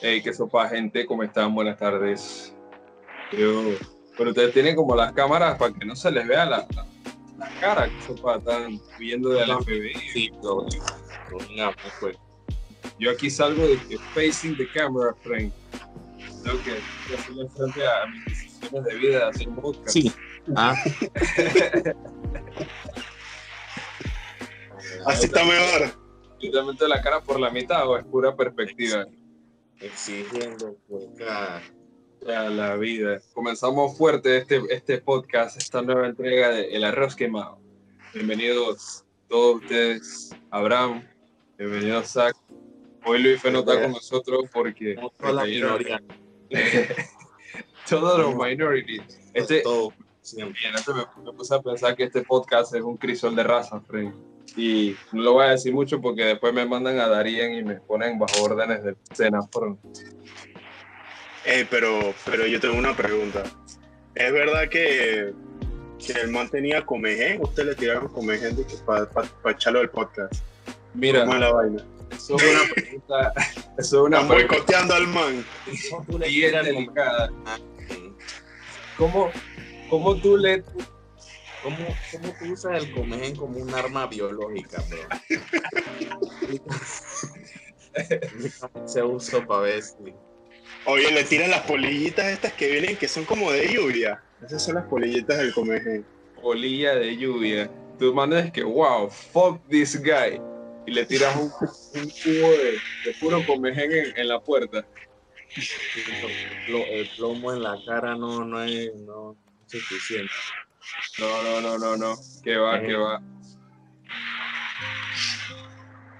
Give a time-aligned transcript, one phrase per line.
[0.00, 1.54] Hey, qué sopa, gente, ¿cómo están?
[1.54, 2.54] Buenas tardes.
[3.32, 3.62] Yo,
[4.16, 6.86] pero ustedes tienen como las cámaras para que no se les vea la, la,
[7.36, 9.94] la cara, que sopa, están viendo de la FBI.
[10.12, 10.66] Sí, no,
[11.56, 12.16] no, pues.
[12.98, 15.52] Yo aquí salgo de que facing the camera frame.
[16.42, 19.90] Tengo que hacerle frente a mis decisiones de vida de hacer podcast.
[19.90, 20.12] Sí.
[20.54, 20.76] Ah,
[25.06, 25.90] Así está mejor.
[26.40, 29.06] Yo te meto la cara por la mitad o es pura perspectiva.
[29.80, 31.60] Exigiendo pues, ah,
[32.26, 33.20] Ya, la vida.
[33.34, 37.58] Comenzamos fuerte este, este podcast, esta nueva entrega de El Arroz Quemado.
[38.14, 41.06] Bienvenidos todos ustedes, Abraham,
[41.58, 42.34] bienvenido Zach.
[43.04, 45.44] Hoy Luis no está con nosotros porque no la
[47.88, 49.02] todos los minorities.
[49.34, 50.58] Este, todo, siempre.
[50.60, 53.80] bien, este me, me puse a pensar que este podcast es un crisol de raza,
[53.80, 54.14] Frank.
[54.56, 57.76] Y no lo voy a decir mucho porque después me mandan a Darien y me
[57.76, 59.40] ponen bajo órdenes de cena.
[59.50, 59.76] Por...
[61.44, 63.42] Ey, pero, pero yo tengo una pregunta.
[64.14, 65.32] ¿Es verdad que,
[66.04, 67.42] que el man tenía comején?
[67.42, 69.08] ¿Usted le tiraron comején para
[69.54, 70.34] echarlo del podcast?
[70.94, 71.84] Mira, ¿Cómo es la vaina?
[72.12, 73.32] eso es una pregunta.
[73.78, 75.44] Eso es una Están pregunta boicoteando al man.
[76.26, 77.30] bien delicada.
[78.96, 79.30] ¿Cómo,
[79.90, 80.64] cómo tú le
[81.66, 81.78] ¿Cómo,
[82.12, 85.00] ¿Cómo tú usas el comején como un arma biológica, bro?
[88.86, 90.14] Se usa para ver si...
[90.84, 94.22] Oye, le tiran las polillitas estas que vienen que son como de lluvia.
[94.44, 96.06] Esas son las polillitas del comején.
[96.40, 97.68] polilla de lluvia?
[97.98, 100.40] Tú mandas que, wow, fuck this guy.
[100.86, 101.50] Y le tiras un,
[102.00, 104.86] un cubo de, de puro comején en, en la puerta.
[106.68, 110.32] El plomo en la cara no, no es no, es suficiente.
[111.18, 112.16] No, no, no, no, no.
[112.42, 113.20] Que va, que va.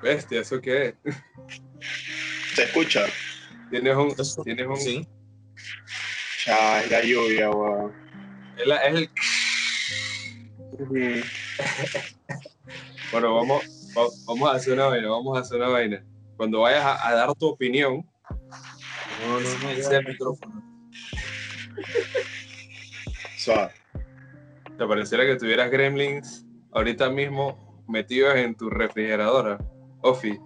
[0.02, 1.14] Bestia, ¿eso qué es?
[2.54, 3.06] ¿Se escucha?
[3.70, 4.14] Tienes un.
[4.44, 5.06] Tienes un Sí.
[6.46, 7.92] Ya, es la lluvia, wow.
[8.56, 9.10] es, la- es el.
[13.12, 13.64] Bueno, vamos,
[13.96, 16.04] va- vamos a hacer una vaina, vamos a hacer una vaina.
[16.36, 18.08] Cuando vayas a, a dar tu opinión,
[19.20, 19.70] No, no, no.
[19.70, 20.62] el micrófono.
[23.38, 23.72] Suave.
[24.78, 29.58] Te pareciera que tuvieras gremlins ahorita mismo metidos en tu refrigeradora.
[30.02, 30.38] Ofi,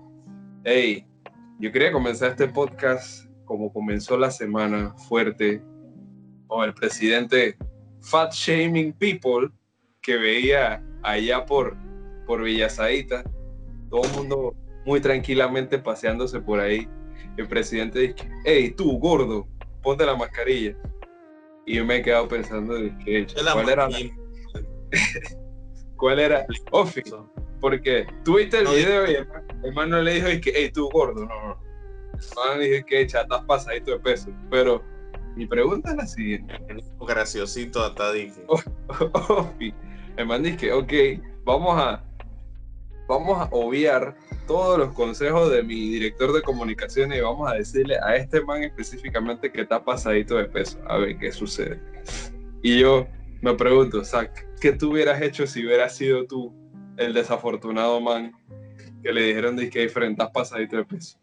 [0.65, 1.05] hey,
[1.59, 5.61] yo quería comenzar este podcast como comenzó la semana, fuerte,
[6.47, 7.57] con el presidente
[8.03, 9.51] Fat Shaming People
[10.01, 11.77] que veía allá por,
[12.25, 13.25] por Villasaita,
[13.91, 14.55] todo el mundo
[14.87, 16.89] muy tranquilamente paseándose por ahí.
[17.37, 19.49] El presidente dice, hey, tú, gordo,
[19.83, 20.77] ponte la mascarilla.
[21.67, 22.75] Y yo me he quedado pensando,
[23.05, 24.20] que, ¿cuál era la-.
[25.97, 26.47] ¿Cuál era?
[26.71, 27.03] Ofi,
[27.61, 30.71] porque tuviste el video y el man, el man no le dijo y que, hey,
[30.73, 31.71] tú gordo, no, no.
[32.15, 34.31] El man le dijo que chatas pasadito de peso.
[34.51, 34.83] Pero
[35.37, 36.55] mi pregunta es la siguiente.
[36.69, 38.45] El graciosito hasta dije.
[39.29, 39.75] Ofi,
[40.17, 40.93] el man dice ok,
[41.45, 42.05] vamos a,
[43.09, 47.97] vamos a obviar todos los consejos de mi director de comunicaciones y vamos a decirle
[48.03, 50.79] a este man específicamente que está pasadito de peso.
[50.89, 51.81] A ver qué sucede.
[52.63, 53.07] Y yo
[53.43, 56.53] me pregunto, Zach, ¿qué tú hubieras hecho si hubieras sido tú
[56.97, 58.33] el desafortunado man
[59.03, 61.19] que le dijeron de que enfrentas pasadito de peso?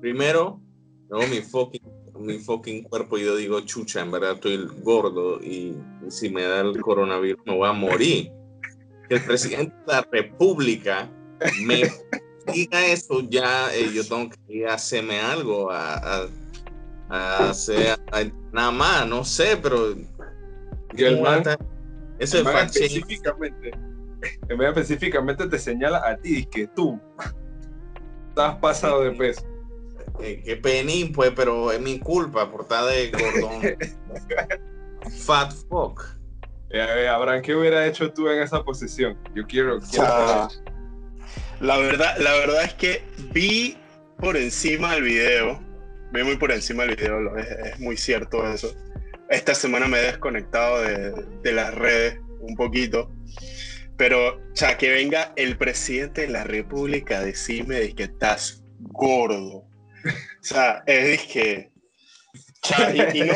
[0.00, 0.60] Primero,
[1.08, 1.82] luego mi fucking,
[2.18, 5.74] mi fucking cuerpo, yo digo, chucha, en verdad estoy gordo y,
[6.06, 8.30] y si me da el coronavirus me voy a morir.
[9.08, 11.08] Que el presidente de la república
[11.64, 11.84] me
[12.52, 16.28] diga eso, ya eh, yo tengo que ir a hacerme algo, a, a-
[17.08, 19.94] a hacer a- nada más, no sé, pero...
[20.96, 21.42] Y el man,
[22.18, 22.66] Eso es shaming.
[22.66, 23.70] específicamente,
[24.48, 27.00] específicamente te señala a ti y que tú
[28.28, 29.42] estás pasado de peso.
[30.20, 33.60] Eh, qué penín, pues, pero es mi culpa por estar de gordón.
[35.26, 36.02] Fat fuck.
[36.70, 39.16] Eh, Abraham, ¿qué hubiera hecho tú en esa posición?
[39.34, 40.48] Yo quiero, quiero Ah,
[41.60, 43.02] la verdad, la verdad es que
[43.32, 43.76] vi
[44.18, 45.60] por encima del video,
[46.12, 48.74] vi muy por encima del video, es muy cierto eso.
[49.28, 51.12] Esta semana me he desconectado de,
[51.42, 53.12] de las redes un poquito,
[53.96, 59.64] pero ya que venga el presidente de la República a decirme de que estás gordo.
[59.64, 59.68] O
[60.42, 61.70] sea, es que...
[62.62, 63.34] cha, y, y no,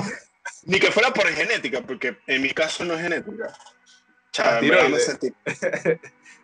[0.66, 3.52] ni que fuera por genética, porque en mi caso no es genética.
[4.32, 5.34] Cha, en verdad me sentí-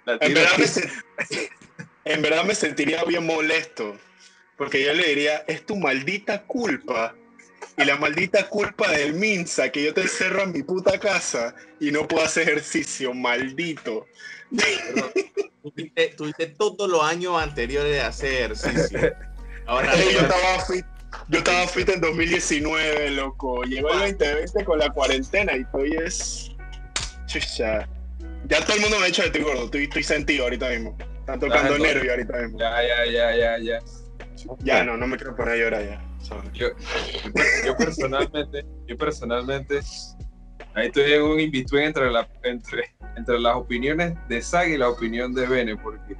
[0.06, 3.96] en verdad, me en verdad me sentiría bien molesto,
[4.56, 7.14] porque yo le diría, es tu maldita culpa
[7.78, 11.90] y la maldita culpa del Minsa que yo te encerro en mi puta casa y
[11.90, 14.06] no puedo hacer ejercicio, maldito.
[15.62, 19.12] Tuviste, tuviste todos los años anteriores de hacer ejercicio.
[19.66, 20.84] Ahora yo yo- estaba fit,
[21.28, 23.62] Yo estaba fit en 2019, loco.
[23.64, 26.50] Llegó el 2020 con la cuarentena y estoy es.
[27.26, 27.88] Chucha.
[28.48, 30.96] Ya todo el mundo me ha dicho que estoy gordo, estoy, estoy sentido ahorita mismo.
[31.20, 32.58] Están tocando nervios ahorita mismo.
[32.60, 33.78] Ya, ya, ya, ya, ya.
[34.60, 36.05] Ya, no, no me quiero poner a llorar ya.
[36.54, 36.68] Yo,
[37.64, 39.80] yo personalmente, yo personalmente,
[40.74, 44.88] ahí estoy en un in-between entre, la, entre, entre las opiniones de Zag y la
[44.88, 46.16] opinión de Bene, porque,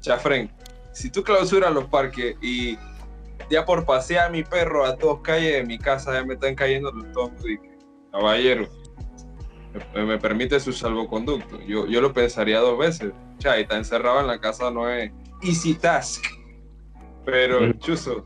[0.00, 0.50] chafren,
[0.92, 2.78] si tú clausuras los parques y
[3.50, 6.54] ya por pasear a mi perro a dos calles de mi casa ya me están
[6.54, 7.78] cayendo los tongos y que,
[8.10, 8.68] caballero,
[9.94, 11.60] me, me permite su salvoconducto.
[11.62, 13.12] Yo, yo lo pensaría dos veces.
[13.38, 16.24] Cha, y está encerrado en la casa no es easy task.
[17.24, 18.24] Pero, chuzo,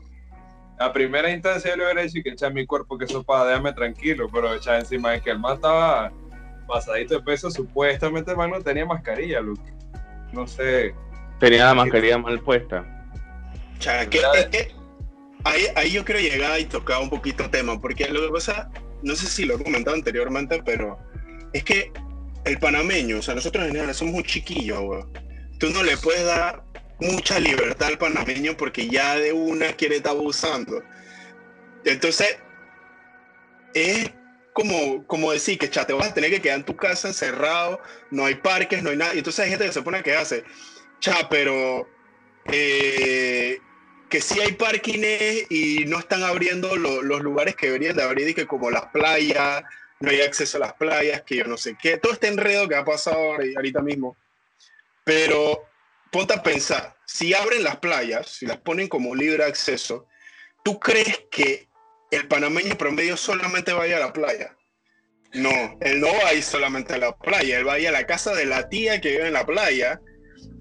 [0.81, 3.73] a primera instancia yo le hubiera dicho que echa mi cuerpo que eso para déjame
[3.73, 6.11] tranquilo, pero echa encima de que el man estaba
[6.67, 9.61] pasadito de peso, supuestamente el man no tenía mascarilla, Luke.
[10.31, 10.95] No sé.
[11.39, 12.85] Tenía la mascarilla mal puesta.
[13.77, 14.31] O sea, que, Ya.
[14.33, 14.71] es que
[15.43, 18.69] ahí, ahí yo quiero llegar y tocar un poquito el tema, porque lo que pasa,
[19.03, 20.97] no sé si lo he comentado anteriormente, pero
[21.53, 21.91] es que
[22.45, 25.11] el panameño, o sea, nosotros en general somos un chiquillo, weón.
[25.59, 26.63] Tú no le puedes dar
[27.01, 30.81] mucha libertad al panameño porque ya de una quiere estar abusando.
[31.83, 32.37] Entonces,
[33.73, 34.11] es
[34.53, 37.81] como, como decir que cha, te vas a tener que quedar en tu casa encerrado,
[38.11, 39.15] no hay parques, no hay nada.
[39.15, 40.43] Y entonces hay gente que se pone a quedarse,
[40.99, 41.87] cha, pero
[42.45, 43.59] eh,
[44.09, 48.27] que sí hay parkings y no están abriendo lo- los lugares que deberían de abrir,
[48.29, 49.63] y que como las playas,
[50.01, 52.75] no hay acceso a las playas, que yo no sé qué, todo este enredo que
[52.75, 54.17] ha pasado ahorita mismo.
[55.03, 55.70] Pero
[56.11, 60.07] ponte a pensar, si abren las playas, si las ponen como libre acceso,
[60.63, 61.69] ¿tú crees que
[62.11, 64.55] el panameño promedio solamente vaya a la playa?
[65.33, 67.91] No, él no va a ir solamente a la playa, él va a ir a
[67.91, 70.01] la casa de la tía que vive en la playa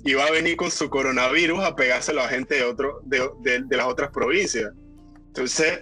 [0.04, 3.86] y va a venir con su coronavirus a pegárselo a gente de, otro, de, las
[3.86, 4.70] otras provincias.
[5.26, 5.80] Entonces,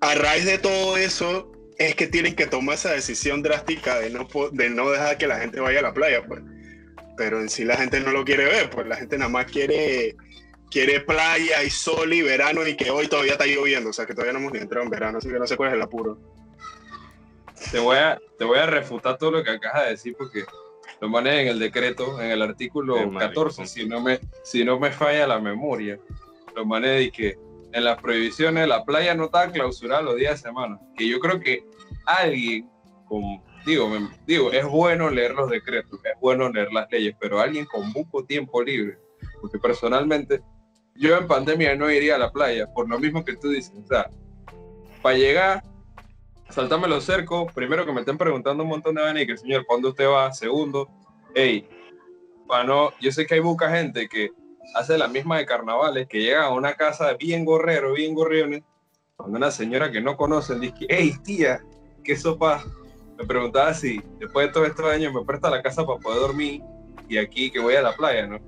[0.00, 4.26] a raíz de todo eso, es que tienen que tomar esa decisión drástica de no,
[4.52, 6.24] de no dejar que la gente vaya a la playa.
[6.26, 6.40] Pues.
[7.18, 10.16] Pero en sí la gente no lo quiere ver, pues la gente nada más quiere,
[10.70, 14.14] quiere playa y sol y verano y que hoy todavía está lloviendo, o sea que
[14.14, 16.18] todavía no hemos ni entrado en verano, así que no sé cuál es el apuro.
[17.72, 20.44] Te voy a, te voy a refutar todo lo que acabas de decir porque
[21.00, 23.18] lo manejan en el decreto, en el artículo marico.
[23.18, 25.98] 14, si no, me, si no me falla la memoria.
[26.54, 27.36] Lo maneja y que
[27.72, 30.78] en las prohibiciones la playa no está clausurada los días de semana.
[30.96, 31.64] Que yo creo que
[32.06, 32.68] alguien,
[33.06, 37.40] con, digo, me- digo, es bueno leer los decretos, es bueno leer las leyes, pero
[37.40, 38.98] alguien con poco tiempo libre,
[39.40, 40.40] porque personalmente
[40.94, 43.86] yo en pandemia no iría a la playa, por lo mismo que tú dices, o
[43.86, 44.10] sea,
[45.02, 45.62] para llegar
[46.48, 49.66] saltarme los cercos, primero que me estén preguntando un montón de veces y que señor,
[49.66, 50.32] ¿cuándo usted va?
[50.32, 50.88] Segundo,
[51.34, 51.68] hey,
[52.46, 54.30] para no, yo sé que hay mucha gente que
[54.74, 58.62] hace la misma de carnavales, que llega a una casa bien gorrero, bien gorriones,
[59.16, 61.60] cuando una señora que no conocen dice, hey tía,
[62.02, 62.64] ¿qué sopa?
[63.18, 66.62] Me preguntaba si después de todos estos años me presta la casa para poder dormir
[67.08, 68.38] y aquí que voy a la playa, ¿no?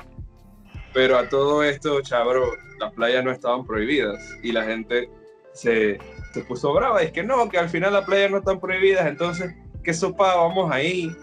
[0.93, 5.08] Pero a todo esto, chabro, las playas no estaban prohibidas y la gente
[5.52, 5.99] se,
[6.32, 7.02] se puso brava.
[7.02, 10.34] Es que no, que al final las playas no están prohibidas, entonces, ¿qué sopa?
[10.37, 11.14] Vamos ahí.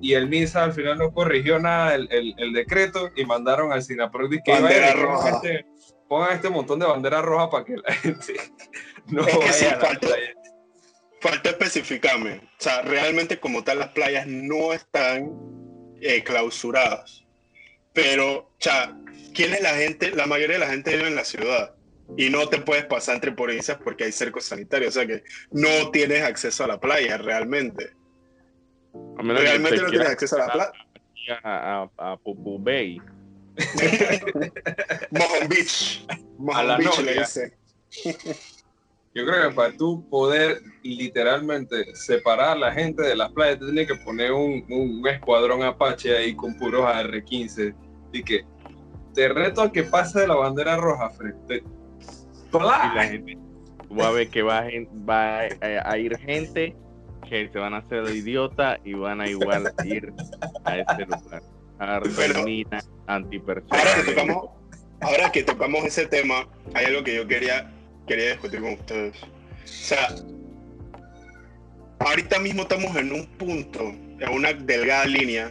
[0.00, 3.82] Y el MISA al final no corrigió nada el, el- el decreto y mandaron al
[3.82, 5.30] SINAPROC que Bandera "Vaya, pongan roja".
[5.30, 5.66] Este,
[6.08, 8.34] pongan este montón de banderas rojas para que la gente
[9.08, 10.34] no Es que vaya sí, a la faltó- playa.
[11.24, 15.32] Falta especificarme, o sea, realmente como tal las playas no están
[16.02, 17.24] eh, clausuradas,
[17.94, 18.94] pero, o sea,
[19.32, 20.10] ¿quién es la gente?
[20.10, 21.74] La mayoría de la gente vive en la ciudad
[22.18, 25.90] y no te puedes pasar entre provincias porque hay cercos sanitarios, o sea que no
[25.92, 27.94] tienes acceso a la playa realmente.
[29.16, 30.72] A Realmente te no tienes acceso a la playa.
[31.42, 33.00] a, a, a Pupu Bay.
[35.10, 36.04] Mohon Beach.
[36.36, 37.56] Mohon Beach le dice.
[39.14, 43.66] Yo creo que para tú poder literalmente separar a la gente de las playas, tú
[43.66, 47.74] tienes que poner un, un escuadrón Apache ahí con puros AR-15.
[48.12, 48.44] Y que
[49.14, 51.62] te reto a que pase de la bandera roja frente.
[52.52, 53.38] Y la gente
[53.88, 54.68] tú vas a ver que va, a,
[55.08, 56.76] va a, a ir gente
[57.28, 60.12] que se van a hacer idiota y van a igual ir
[60.64, 61.42] a ese lugar.
[61.78, 64.04] A Argentina, Ahora que antipersonal.
[64.06, 64.48] tocamos,
[65.00, 67.72] ahora que tocamos ese tema, hay algo que yo quería,
[68.06, 69.16] quería discutir con ustedes.
[69.22, 70.14] O sea,
[71.98, 75.50] ahorita mismo estamos en un punto, en una delgada línea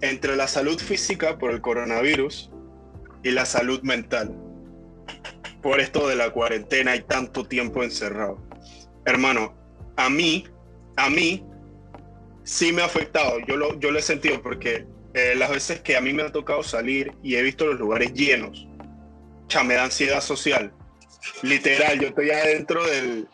[0.00, 2.50] entre la salud física por el coronavirus
[3.22, 4.34] y la salud mental.
[5.62, 8.38] Por esto de la cuarentena y tanto tiempo encerrado.
[9.04, 9.54] Hermano,
[9.96, 10.46] a mí,
[10.96, 11.44] a mí,
[12.44, 13.38] sí me ha afectado.
[13.46, 16.32] Yo lo, yo lo he sentido porque eh, las veces que a mí me ha
[16.32, 18.66] tocado salir y he visto los lugares llenos,
[19.48, 20.72] cha, me da ansiedad social.
[21.42, 23.28] Literal, yo estoy adentro del,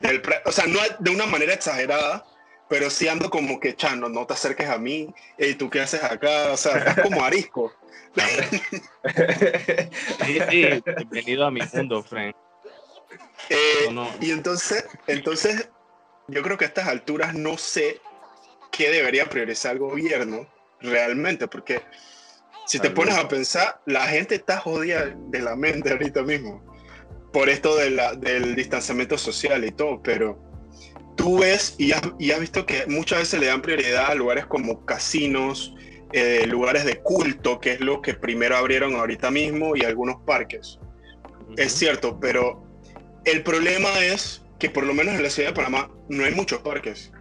[0.00, 2.24] del o sea, no de una manera exagerada,
[2.68, 6.02] pero sí ando como que, chano, no te acerques a mí, y tú qué haces
[6.02, 7.72] acá, o sea, es como arisco.
[10.24, 10.66] Sí, sí,
[10.96, 12.34] bienvenido a mi mundo, Frank.
[13.50, 14.10] Eh, No, no.
[14.20, 15.68] Y entonces, entonces,
[16.28, 18.00] yo creo que a estas alturas no sé
[18.72, 20.46] qué debería priorizar el gobierno
[20.80, 21.82] realmente, porque
[22.66, 26.75] si te pones a pensar, la gente está jodida de la mente ahorita mismo
[27.36, 30.40] por esto de la- del distanciamiento social y todo, pero
[31.18, 34.46] tú ves y has, y has visto que muchas veces le dan prioridad a lugares
[34.46, 35.74] como casinos,
[36.14, 40.78] eh, lugares de culto, que es lo que primero abrieron ahorita mismo, y algunos parques.
[41.58, 42.66] Es cierto, pero
[43.26, 46.60] el problema es que por lo menos en la ciudad de Panamá no hay muchos
[46.60, 47.12] parques.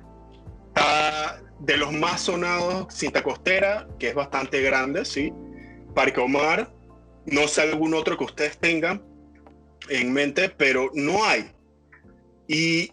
[0.67, 5.33] Está de los más sonados, Cinta Costera, que es bastante grande, sí.
[5.93, 6.73] Parque Omar,
[7.25, 9.13] no sé algún otro que ustedes tengan
[9.89, 11.51] en mente, pero no hay.
[12.47, 12.91] Y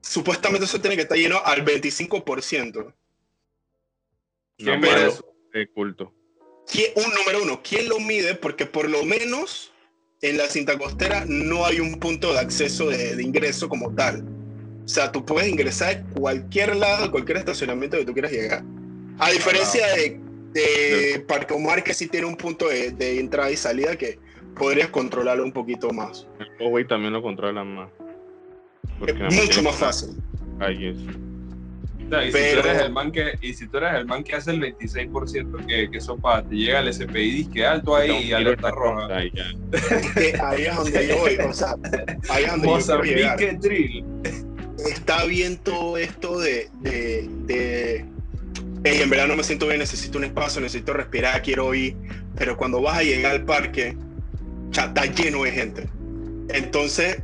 [0.00, 2.84] supuestamente eso tiene que estar lleno al 25%.
[2.84, 2.92] No,
[4.58, 5.34] ¿Quién pero- ve eso?
[5.52, 6.12] de culto.
[6.70, 8.34] ¿Quién- un número uno, ¿quién lo mide?
[8.34, 9.72] Porque por lo menos
[10.22, 14.24] en la cinta costera no hay un punto de acceso de, de ingreso como tal.
[14.84, 18.64] O sea, tú puedes ingresar a cualquier lado, cualquier estacionamiento que tú quieras llegar.
[19.18, 20.20] A diferencia de,
[20.52, 24.18] de Parque Omar, que sí tiene un punto de, de entrada y salida que
[24.56, 26.26] podrías controlarlo un poquito más.
[26.38, 27.88] El Huawei también lo controlan más.
[28.98, 30.16] Porque Es mucho más fácil.
[30.58, 30.96] calles.
[32.06, 34.06] O sea, y, si Pero- tú eres el man que, y si tú eres el
[34.06, 37.96] man que hace el 26% que, que sopa, te llega el SPI, dice que alto
[37.96, 39.06] ahí y alerta roja.
[39.16, 39.32] Ahí
[40.40, 41.36] ahí es donde yo voy.
[41.36, 41.74] O sea,
[42.30, 43.28] ahí es donde yo quiero.
[43.32, 44.04] Mozambique Drill.
[44.88, 48.04] está bien todo esto de, de, de
[48.84, 51.96] "Ey, en verdad no me siento bien, necesito un espacio, necesito respirar, quiero ir,
[52.36, 53.96] pero cuando vas a llegar al parque,
[54.70, 55.88] está lleno de gente.
[56.48, 57.22] Entonces,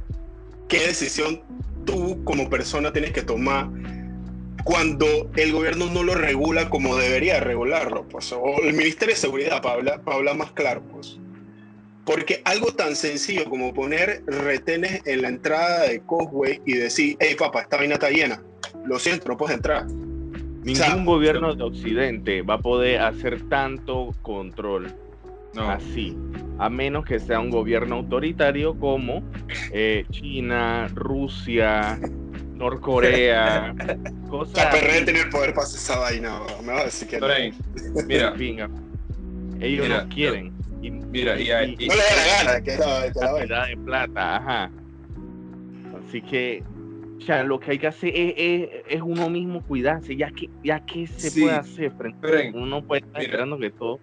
[0.69, 1.43] ¿qué decisión
[1.85, 3.69] tú como persona tienes que tomar
[4.65, 8.07] cuando el gobierno no lo regula como debería regularlo?
[8.09, 11.19] Pues, o el Ministerio de Seguridad, para hablar, para hablar más claro, pues.
[12.05, 17.37] Porque algo tan sencillo como poner retenes en la entrada de Causeway y decir, hey
[17.39, 18.43] papá, esta vaina está llena,
[18.85, 19.87] lo siento, no puedes entrar.
[19.87, 24.93] Ningún sea, gobierno de Occidente va a poder hacer tanto control
[25.55, 26.17] No, así,
[26.59, 29.23] a menos que sea un gobierno autoritario como
[29.73, 31.99] eh, China, Rusia,
[32.55, 33.75] Norcorea,
[34.31, 34.67] cosas.
[34.75, 35.05] Perret así.
[35.05, 36.63] tiene el poder para hacer esa vaina, bro.
[36.63, 37.27] me vas a decir que no.
[38.07, 38.71] Mira, Venga.
[39.61, 40.53] Ellos Mira, no quieren.
[40.81, 43.17] Y, mira, y, ahí- y- No le da la gana, que es la, que es
[43.17, 43.67] la vaina.
[43.67, 44.71] de plata, ajá.
[46.09, 46.63] Así que,
[47.19, 50.49] o sea, lo que hay que hacer es, es- es uno mismo cuidarse, ya que,
[50.65, 51.43] ya que se Sí.
[51.43, 53.31] puede hacer frente Brain, uno no puede estar Mira.
[53.31, 54.01] esperando que todo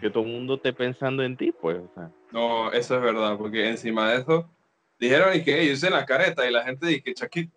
[0.00, 3.36] que todo el mundo esté pensando en ti, pues, o sea, No, eso es verdad,
[3.38, 4.50] porque encima de eso
[4.98, 7.48] dijeron y que ellos usen la careta y la gente dice que "Cha, ¿qué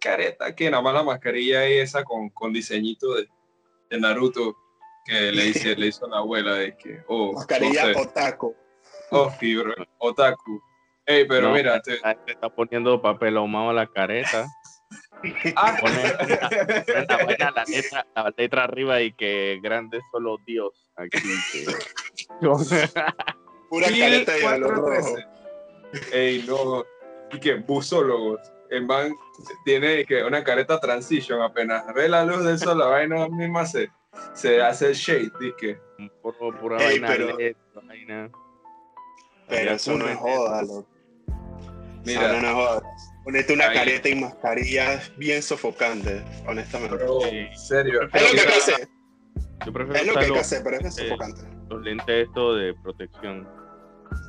[0.00, 3.28] careta, que nada más la mascarilla esa con, con diseñito de,
[3.90, 4.54] de Naruto
[5.06, 8.56] que le, hice, le hizo la abuela de que, oh, Mascarilla no sé, otaku.
[9.10, 10.60] oh, fibra, otaku.
[11.06, 11.54] Ey, pero No.
[11.54, 14.46] mira, te- gente está poniendo papel ahumado a la careta,
[15.56, 20.90] ah, pone una, una vaina, la letra, la letra arriba y que grande solo Dios
[20.96, 21.18] aquí.
[21.52, 21.66] que-
[23.70, 25.14] Pura careta de valor rojo.
[25.14, 25.26] 413.
[26.12, 26.84] Ey, no,
[27.32, 28.40] y que busólogos.
[28.70, 29.12] El man
[29.64, 33.90] tiene que una careta transition apenas ve la luz del sol, la vaina misma se,
[34.32, 35.78] se hace el shade, dice
[36.22, 38.30] Puro- pura Ey, vaina pero- LED, vaina.
[39.48, 40.86] Pero eso no es joda, loco.
[42.04, 42.82] Mira, No, no, no, joda.
[43.24, 43.74] Ponete una Ahí.
[43.78, 46.96] careta y mascarilla bien sofocante, honestamente.
[46.96, 48.02] bro, en serio.
[48.02, 48.88] Es lo que hay que hacer,
[49.64, 51.40] Yo prefiero es lo que hay que hacer, pero es eh, sofocante.
[51.70, 53.48] los lentes estos de protección.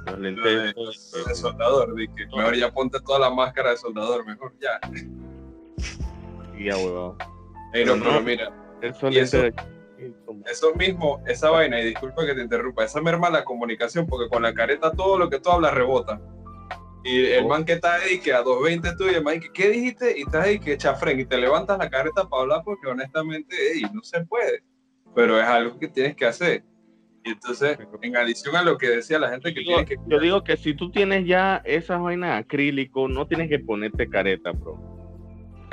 [0.06, 3.72] Los lo lentes de, estos de- de soldador, dice mejor ya ponte toda la máscara
[3.72, 4.80] de soldador, mejor ya.
[6.58, 7.18] ya, huevado.
[7.74, 8.22] Ey, no, Pero pero no.
[8.22, 9.54] mira, Y eso- lentes de-
[10.50, 14.44] eso mismo, esa vaina, y disculpa que te interrumpa, esa merma la comunicación, porque con
[14.44, 16.22] la careta todo lo que tú hablas rebota.
[17.06, 17.48] Y el Oh.
[17.50, 20.18] man que está ahí, que a 220 tú, y el man que, ¿qué dijiste?
[20.18, 23.84] Y estás ahí que chafren, y te levantas la careta para hablar, porque honestamente, ey,
[23.94, 24.64] no se puede.
[25.14, 26.64] Pero es algo que tienes que hacer.
[27.24, 30.20] Y entonces, en adición a lo que decía la gente que Yo, tiene que yo
[30.20, 34.80] digo que si tú tienes ya esas vainas acrílico, no tienes que ponerte careta, bro.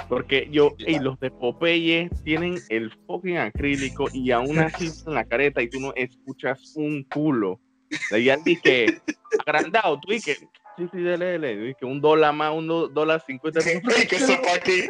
[0.08, 5.24] Porque yo, y los de Popeye tienen el fucking acrílico y aún así en la
[5.24, 7.58] careta y tú no escuchas un culo.
[8.10, 9.00] Al que
[9.46, 10.46] agrandado, tú dices,
[10.76, 13.60] sí, sí, dele, dele, Dije, que un dólar más, un dólar cincuenta.
[13.62, 14.88] Que eso aquí.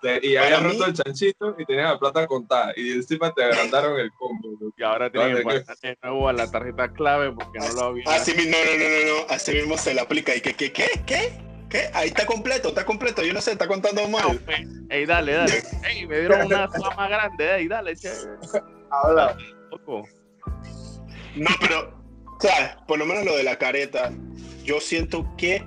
[0.00, 2.72] Te- y Para habías mí- roto el chanchito y tenías la plata contada.
[2.76, 4.48] Y encima te agrandaron el combo.
[4.76, 8.04] Y ahora tienen que de nuevo a la tarjeta clave porque no lo había.
[8.08, 10.34] Así mismo, no, no, no, no, así mismo se le aplica.
[10.34, 11.32] ¿Y que, qué, qué, qué?
[11.68, 11.88] ¿Qué?
[11.94, 13.22] Ahí está completo, está completo.
[13.22, 14.38] Yo no sé, está contando mal.
[14.90, 15.62] Ey, dale, dale.
[15.88, 16.66] Ey, me dieron una
[16.96, 17.56] más grande.
[17.56, 18.10] Ey, dale, che.
[18.92, 19.36] Habla.
[21.34, 21.94] No, pero,
[22.40, 22.76] ¿sabes?
[22.86, 24.12] Por lo menos lo de la careta,
[24.64, 25.64] yo siento que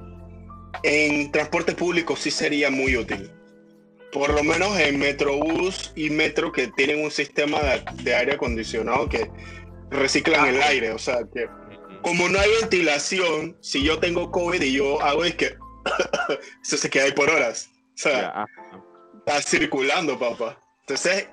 [0.84, 3.32] en transporte público sí sería muy útil.
[4.12, 9.10] Por lo menos en Metrobús y Metro que tienen un sistema de, de aire acondicionado
[9.10, 9.30] que
[9.90, 10.92] reciclan el aire.
[10.92, 11.48] O sea, que
[12.02, 15.58] como no hay ventilación, si yo tengo COVID y yo hago es que
[16.64, 17.70] eso se queda ahí por horas.
[17.74, 18.46] O sea, Ya, ah,
[19.18, 20.62] está circulando, papá.
[20.82, 21.28] Entonces,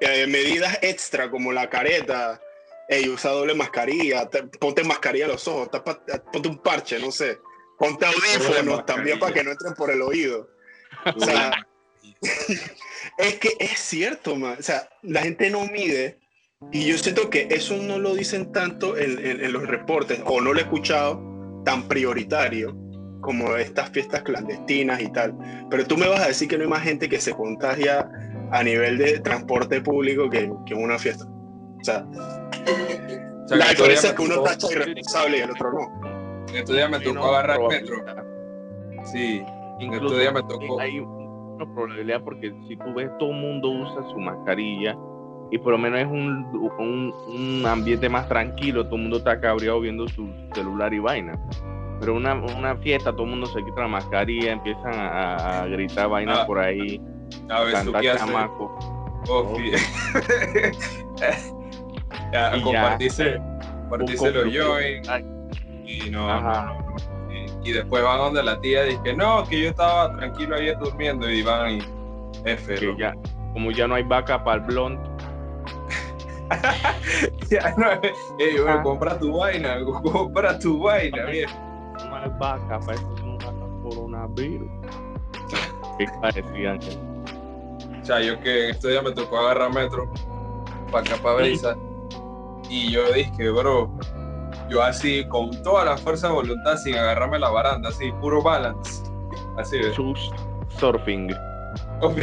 [0.00, 2.40] eh, medidas extra como la careta,
[2.88, 7.10] ey, usa doble mascarilla, te- ponte mascarilla en los ojos, tapa- ponte un parche, no
[7.10, 7.38] sé.
[7.78, 10.48] Ponte audífonos también para que no entren por el oído.
[11.16, 11.50] O sea,
[13.18, 14.56] es que es cierto, man.
[14.58, 16.18] O sea, la gente no mide
[16.72, 20.40] y yo siento que eso no lo dicen tanto en, en- en los reportes o
[20.40, 21.20] no lo he escuchado
[21.64, 22.76] tan prioritario
[23.20, 25.34] como estas fiestas clandestinas y tal.
[25.70, 28.08] Pero tú me vas a decir que no hay más gente que se contagia
[28.50, 31.24] a nivel de transporte público que, que en una fiesta.
[31.26, 36.46] O sea, O sea, la diferencia es que uno tacha irresponsable y el otro no.
[36.54, 38.16] estos días me tocó agarrar probabilidad.
[38.16, 39.06] metro.
[39.06, 39.42] Sí,
[39.80, 40.80] Incluso estos días me tocó.
[40.80, 44.96] hay una probabilidad porque si tú ves todo el mundo usa su mascarilla
[45.50, 46.46] y por lo menos es un,
[46.78, 51.38] un, un ambiente más tranquilo, todo el mundo está cabreado viendo su celular y vaina.
[52.00, 56.08] Pero una, una fiesta, todo el mundo se quita la mascarilla, empiezan a, a gritar
[56.08, 57.00] vainas Ah, por ahí,
[57.50, 58.34] A ver, ¿tú qué haces?
[59.28, 59.56] Oh.
[62.32, 62.72] Ya, Y Poco-
[64.30, 65.24] los joints Ay,
[65.86, 66.96] y no, no, no.
[67.32, 70.76] Y, y después van donde la tía y que no, que yo estaba tranquilo ayer
[70.78, 71.78] durmiendo y van y
[72.44, 72.74] F.
[72.74, 73.14] que ya,
[73.52, 74.98] como ya no hay vaca para el blond,
[77.50, 77.90] Ya, no,
[78.38, 78.82] ey, Ah.
[78.82, 84.70] compra tu vaina, compra tu vaina, no hay vaca para eso no mata coronavirus.
[85.98, 86.98] ¿Qué parecía, Ángel?
[88.04, 90.12] O sea, yo que estos días me tocó agarrar metro
[90.92, 91.74] para acá, para Brisa.
[92.68, 93.90] Y yo dije, bro,
[94.68, 99.02] yo así, con toda la fuerza de voluntad, sin agarrarme la baranda, así, puro balance.
[99.56, 99.78] Así.
[99.94, 100.28] Chush
[100.78, 101.34] surfing.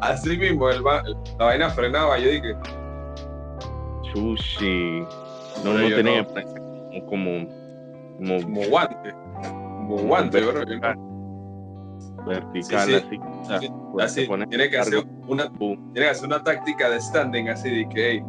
[0.00, 1.02] Así mismo, el va-
[1.38, 2.18] la vaina frenaba.
[2.18, 2.56] Yo dije,
[4.12, 5.06] Sushi.
[5.62, 7.06] No, no tenía no.
[7.06, 7.46] como,
[8.18, 9.14] como como guante.
[9.42, 10.64] Como guante, bro.
[12.26, 12.96] Vertical, Sí, sí.
[12.96, 13.18] así.
[13.92, 15.92] O sea, Así, tiene que hacer una, Boom.
[15.92, 18.22] tiene que hacer una táctica de standing, así de que, hey,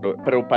[0.00, 0.48] Pero, pero,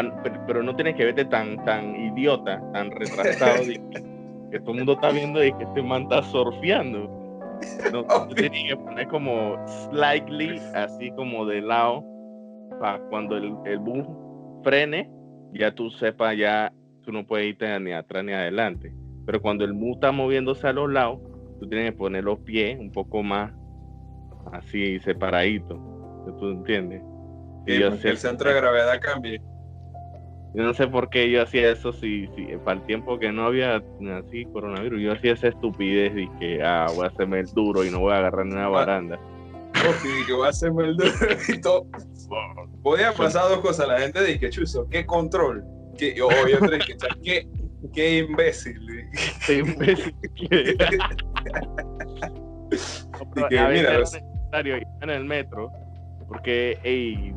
[0.48, 3.74] pero, no tienes que verte tan, tan idiota, tan retrasado, de
[4.52, 7.10] que, todo el mundo está viendo y que este man está surfeando.
[7.92, 9.58] No, tienes que poner como
[9.90, 12.04] slightly, así como de lado,
[12.80, 14.06] para cuando el, el bus
[14.64, 15.10] frene,
[15.54, 16.72] ya tú sepas, ya
[17.04, 18.94] tú no puedes irte ni atrás ni adelante.
[19.26, 21.20] Pero cuando el bus está moviéndose a los lados,
[21.60, 23.52] tú tienes que poner los pies un poco más
[24.52, 25.78] así separaditos.
[26.40, 27.02] ¿Tú entiendes?
[27.64, 29.42] Y que yo el centro de gravedad cambie.
[30.54, 33.46] yo no sé por qué yo hacía eso si, si para el tiempo que no
[33.46, 33.82] había
[34.20, 37.92] así coronavirus, yo hacía esa estupidez y que ah, voy a hacerme el duro y
[37.92, 39.20] no voy a agarrar ni una baranda.
[39.88, 41.12] Oh, sí, que va a hacerme el duro
[41.48, 41.86] y todo.
[42.82, 43.88] Podía pasar dos cosas.
[43.88, 45.64] La gente dice que chuzo, qué control.
[45.98, 47.48] Que, o y otra dice, qué,
[47.94, 48.80] qué imbécil.
[49.46, 50.78] Qué imbécil que.
[51.52, 55.72] No, pero Y que, a veces mira, era los- necesario ir en el metro
[56.28, 57.34] porque ey,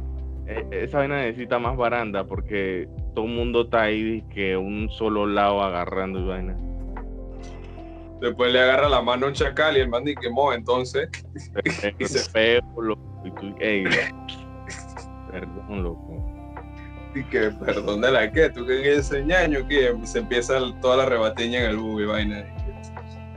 [0.46, 5.26] e- esa vaina necesita más baranda porque todo el mundo está ahí que un solo
[5.26, 6.56] lado agarrando y vaina.
[8.20, 11.08] Después le agarra la mano a un chacal y el man dice que mo, entonces.
[11.64, 13.84] Y se- Es feo, loco, y tú, ey,
[15.30, 16.24] perdón, loco.
[17.14, 21.06] Y que perdón de la que, tú que ese ñaño que se empieza toda la
[21.06, 22.44] rebateña en el bug y vaina.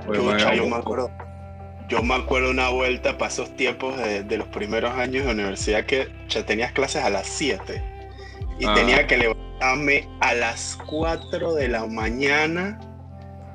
[0.08, 1.12] Man, yo me acuerdo.
[1.88, 5.86] Yo me acuerdo una vuelta para esos tiempos de, de los primeros años de universidad
[5.86, 7.84] que ya tenías clases a las 7
[8.60, 8.74] y Ah.
[8.76, 12.80] tenía que levantarme a las 4 de la mañana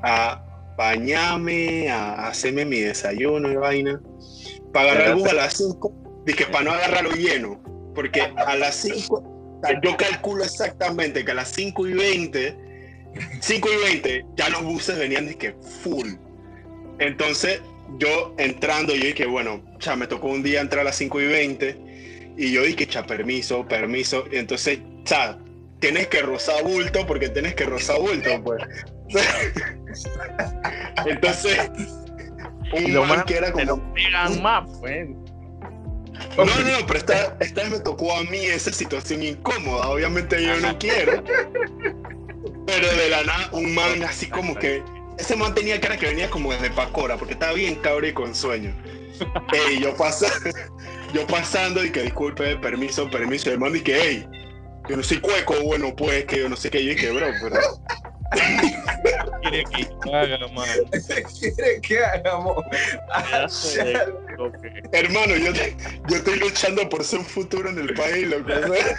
[0.02, 0.42] a
[0.76, 4.00] bañarme, a hacerme mi desayuno y vaina.
[4.72, 5.92] Para agarrar el bus a las 5,
[6.26, 7.58] dije para no agarrarlo lleno,
[7.94, 12.58] porque a las 5, yo calculo exactamente que a las 5 y 20,
[13.40, 16.10] 5 y 20, ya los buses venían de que full.
[16.98, 17.60] Entonces,
[17.98, 21.26] yo entrando, yo dije, bueno, ya me tocó un día entrar a las 5 y
[21.26, 24.24] 20, y yo dije, cha, permiso, permiso.
[24.32, 25.38] Y entonces, cha,
[25.78, 28.62] tienes que rozar bulto porque tienes que rozar bulto, pues.
[31.06, 31.58] entonces,
[32.72, 33.92] Y Un lo man más- que era como.
[33.94, 35.08] pegan más, pues.
[36.36, 39.88] No, no, no, pero esta, esta vez me tocó a mí esa situación incómoda.
[39.88, 41.22] Obviamente yo no quiero.
[42.66, 44.82] Pero de la nada, un man así como que.
[45.18, 48.34] Ese man tenía cara que venía como desde Pacora, porque estaba bien cabrón y con
[48.34, 48.74] sueño.
[49.52, 50.26] Ey, yo, pasa,
[51.14, 53.48] yo pasando y que disculpe, permiso, permiso.
[53.48, 54.28] Y el man y que, hey,
[54.88, 56.84] yo no soy cueco, bueno, pues, que yo no sé qué.
[56.84, 57.56] Yo dije, bro, pero.
[59.42, 60.68] Quiere que haga, man.
[61.38, 62.56] ¿Quiere que hagamos?
[64.36, 65.76] Lo que- Hermano, yo, te-
[66.08, 68.50] yo estoy luchando por ser un futuro en el país, loco.
[68.52, 68.96] o sea.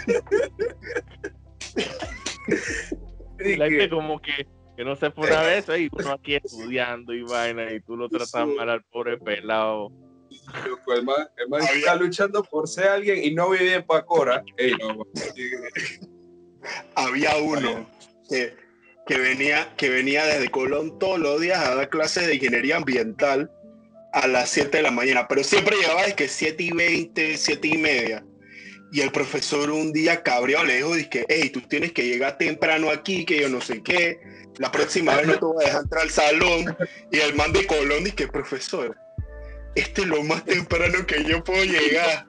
[3.40, 4.46] Y La gente que- como que,
[4.78, 8.08] que no se fue una vez y uno aquí estudiando y vaina y tú lo
[8.08, 9.90] tratas mal al pobre pelado.
[10.68, 13.82] loco, el man, el man Había- está luchando por ser alguien y no vive en
[13.84, 14.44] Pacora.
[14.56, 15.04] Ey, no,
[16.94, 17.90] había uno
[18.30, 18.54] que,
[19.04, 23.50] que, venía, que venía desde Colón todos los días a dar clases de ingeniería ambiental
[24.12, 27.66] a las 7 de la mañana, pero siempre llegaba de que 7 y 20, 7
[27.66, 28.24] y media.
[28.90, 32.90] Y el profesor un día cabreado le dijo, que, hey, tú tienes que llegar temprano
[32.90, 34.18] aquí, que yo no sé qué,
[34.58, 36.76] la próxima vez no te voy a dejar entrar al salón.
[37.12, 38.96] Y el man de Colón dice, profesor,
[39.74, 42.26] este es lo más temprano que yo puedo llegar.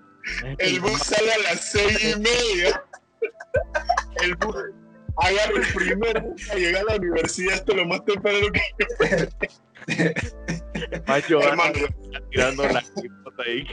[0.57, 2.83] El bus sale a las seis y media.
[4.21, 4.55] El bus
[5.17, 7.55] agarra el primer bus a llegar a la universidad.
[7.55, 8.61] Esto es lo más temprano que
[11.07, 11.87] Más llorando, hermano.
[12.31, 13.65] tirando la chipota ahí.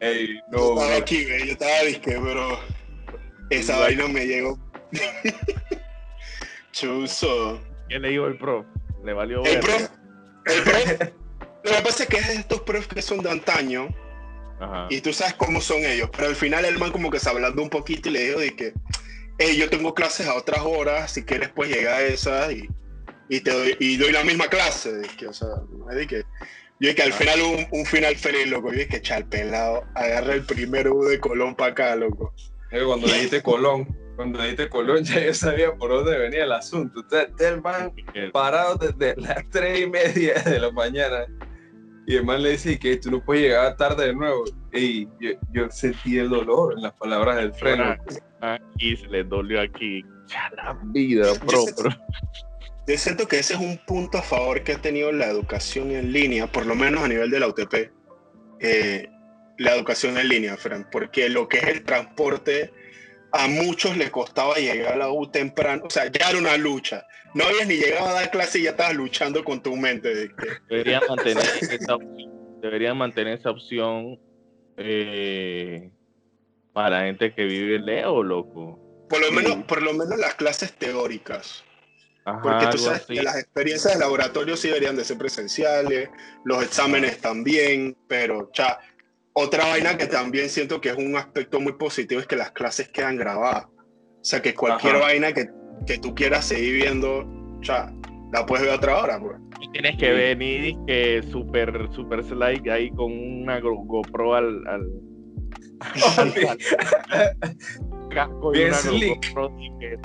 [0.00, 0.96] Ey, yo no, estaba bro.
[0.98, 2.60] aquí, güey, yo estaba disque, pero
[3.50, 4.58] esa vaina me llegó.
[6.72, 7.60] Chuzo.
[7.88, 8.66] ¿Qué le dijo el prof?
[9.04, 9.60] Le valió El ver.
[9.60, 9.88] prof,
[10.46, 11.10] el prof,
[11.64, 13.88] lo que pasa es que es de estos profs que son de antaño
[14.60, 14.86] Ajá.
[14.90, 17.62] y tú sabes cómo son ellos, pero al final el man como que se hablando
[17.62, 18.72] un poquito y le dijo de que,
[19.38, 22.68] hey, yo tengo clases a otras horas, si quieres pues llega a esas y,
[23.28, 25.48] y te doy, y doy la misma clase, de que, o sea,
[25.92, 26.24] de que,
[26.78, 29.84] yo dije que al final un, un final feliz, loco, yo dije que chal pelado,
[29.94, 32.34] agarra el primer U de Colón para acá, loco.
[32.70, 33.86] Eh, Cuando dijiste Colón,
[34.16, 37.00] cuando dijiste Colón, ya yo sabía por dónde venía el asunto.
[37.00, 37.92] Usted, usted el man
[38.32, 41.26] parado desde las tres y media de la mañana.
[42.08, 44.44] Y el man le dice que tú no puedes llegar tarde de nuevo.
[44.72, 47.96] Y yo, yo sentí el dolor en las palabras del freno.
[48.40, 50.04] Aquí se le dolió aquí.
[50.28, 51.90] Ya la vida, bro, bro.
[52.86, 56.12] Yo siento que ese es un punto a favor que ha tenido la educación en
[56.12, 57.90] línea, por lo menos a nivel de la UTP.
[58.60, 59.08] eh,
[59.58, 62.72] la educación en línea, Fran, porque lo que es el transporte,
[63.32, 67.06] a muchos les costaba llegar a la U temprano, o sea, ya era una lucha.
[67.34, 70.30] No habías ni llegado a dar clase y ya estabas luchando con tu mente.
[70.68, 72.60] Deberían mantener esa opción.
[72.60, 74.18] Deberían mantener esa opción
[74.76, 75.90] eh,
[76.72, 79.06] para gente que vive lejos, loco.
[79.08, 81.62] por, lo menos, por lo menos las clases teóricas.
[82.26, 86.10] Ajá, Porque tú sabes que las experiencias de laboratorio sí deberían de ser presenciales,
[86.44, 88.80] los exámenes también, pero ya,
[89.32, 92.88] otra vaina que también siento que es un aspecto muy positivo es que las clases
[92.88, 93.66] quedan grabadas.
[93.66, 95.04] O sea, que cualquier Ajá.
[95.04, 95.46] vaina que,
[95.86, 97.24] que tú quieras seguir viendo,
[97.62, 97.92] ya,
[98.32, 99.36] la puedes ver a otra hora, pues.
[99.60, 104.82] Y Tienes que venir que super, super slide ahí con una Go- GoPro al, al,
[108.10, 109.32] casco y Bien una slick.
[109.32, 109.96] GoPro que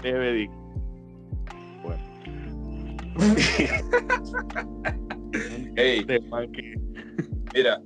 [5.76, 6.06] Ey,
[7.54, 7.82] mira,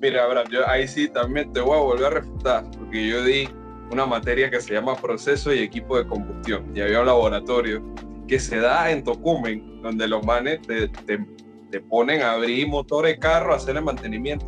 [0.00, 3.50] mira, Abraham, yo ahí sí también te voy a volver a refutar, porque yo di
[3.90, 7.82] una materia que se llama proceso y equipo de combustión, y había un laboratorio
[8.26, 11.26] que se da en Tocumen, donde los manes te, te-
[11.70, 14.46] te ponen a abrir motores carro, a hacerle mantenimiento.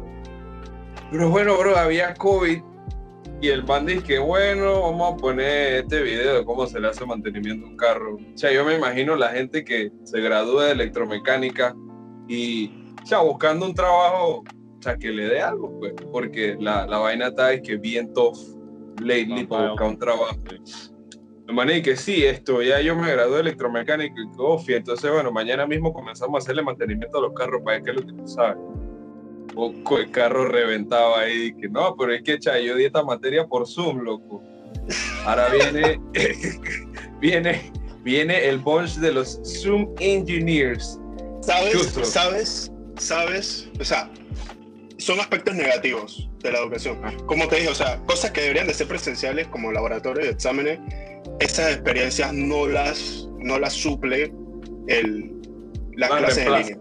[1.10, 2.62] Pero bueno, bro, había COVID
[3.40, 6.88] y el man dice que bueno, vamos a poner este video de cómo se le
[6.88, 8.16] hace mantenimiento a un carro.
[8.16, 11.74] O sea, yo me imagino la gente que se gradúa de electromecánica
[12.28, 12.70] y,
[13.02, 16.98] o sea, buscando un trabajo, o sea, que le dé algo, pues, porque la, la
[16.98, 18.36] vaina está es que bien tough
[19.00, 20.36] lately No, para buscar un trabajo.
[21.46, 25.32] De manera que sí, esto, ya yo me gradué de electromecánico y coffee, entonces bueno,
[25.32, 28.28] mañana mismo comenzamos a hacerle mantenimiento a los carros para qué es lo que tú
[28.28, 28.58] sabes.
[29.54, 32.84] O co- el carro reventado ahí, y que no, pero es que cha, yo di
[32.84, 34.42] esta materia por Zoom, loco.
[35.24, 36.00] Ahora viene,
[37.20, 40.98] viene, viene el bunch de los Zoom Engineers.
[41.42, 41.74] ¿Sabes?
[41.76, 42.04] Justo.
[42.04, 42.72] ¿Sabes?
[42.98, 43.68] ¿Sabes?
[43.80, 44.10] O sea,
[44.98, 46.98] son aspectos negativos de la educación.
[47.26, 50.78] Como te dije, o sea, cosas que deberían de ser presenciales como laboratorios de exámenes,
[51.40, 54.32] esas experiencias no las, no las suple
[54.88, 55.32] el,
[55.96, 56.78] las clases en línea.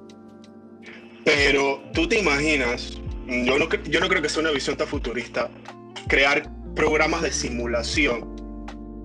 [1.35, 5.49] Pero tú te imaginas, yo no, yo no creo que sea una visión tan futurista,
[6.07, 8.35] crear programas de simulación,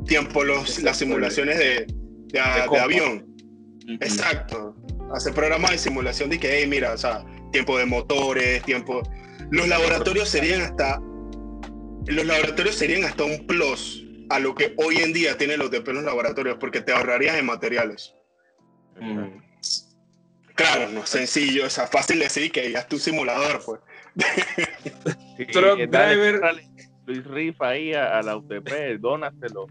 [0.06, 3.26] tiempo los, las simulaciones de, de, de avión.
[4.00, 4.74] Exacto.
[5.14, 9.02] hacer programas de simulación de que, hey, mira, o sea, tiempo de motores, tiempo...
[9.50, 11.00] Los laboratorios serían hasta...
[12.06, 15.88] Los laboratorios serían hasta un plus a lo que hoy en día tienen los DP
[15.88, 18.14] en los laboratorios, porque te ahorrarías en materiales.
[19.00, 19.38] Mm.
[20.54, 23.80] Claro, no es sencillo, o sea, fácil decir que ya es tu simulador, pues.
[25.36, 26.40] Sí, Truck dale, driver.
[26.40, 26.68] dale,
[27.06, 29.66] Luis Rifa ahí a, a la UTP, dónaselo.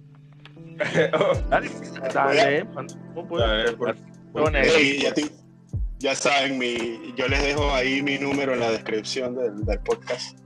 [1.49, 1.69] Dale,
[2.11, 2.65] dale,
[5.99, 10.39] ya, saben, mi, yo les dejo ahí mi número en la descripción del, del podcast,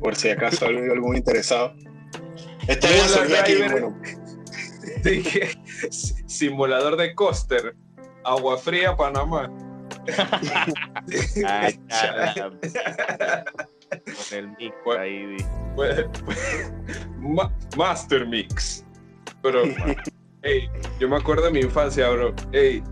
[0.00, 1.74] por si acaso hay algún interesado.
[2.62, 4.00] Idea surgió aquí, bueno,
[5.04, 5.50] Dije,
[5.90, 7.76] simulador de coaster,
[8.24, 9.50] agua fría, Panamá.
[11.46, 12.34] Ay, la-
[14.04, 15.02] Con el mix Bueno.
[15.02, 15.36] ahí.
[17.76, 18.84] Master Mix.
[19.42, 19.62] Pero,
[20.42, 22.34] ey, yo me acuerdo de mi infancia, bro.
[22.52, 22.82] Ey,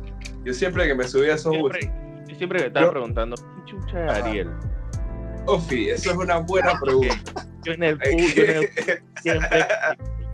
[0.44, 1.88] yo siempre que me subía a esos buses,
[2.29, 4.51] yo siempre me estaba Yo- preguntando, ¿qué chucha es Ariel?
[5.46, 7.14] Ofi, eso es una buena pregunta.
[7.64, 9.66] Yo en el Ey, pool, yo en el siempre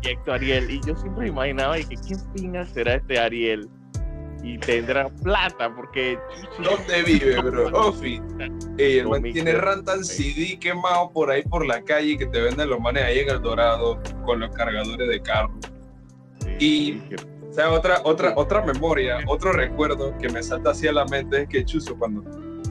[0.02, 3.68] proyecto Ariel y yo siempre imaginaba y que quién pinga será este Ariel
[4.42, 6.18] y tendrá plata porque
[6.62, 7.68] ¿Dónde vive, bro?
[7.88, 8.20] Ofi.
[8.78, 9.52] Ey, el man tiene.
[9.52, 13.30] Rantan CD quemado por ahí por la calle que te venden los manes ahí en
[13.30, 15.54] el Dorado con los cargadores de carro.
[16.58, 17.02] Y-
[17.50, 21.48] O sea, otra, otra, otra memoria, otro recuerdo que me salta hacia la mente es
[21.48, 22.22] que Chuzo, cuando,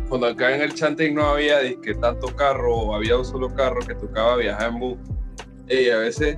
[0.07, 3.79] cuando acá en el Chanting no había que tanto carro o había un solo carro
[3.85, 4.97] que tocaba viajar en bus,
[5.67, 6.37] y a veces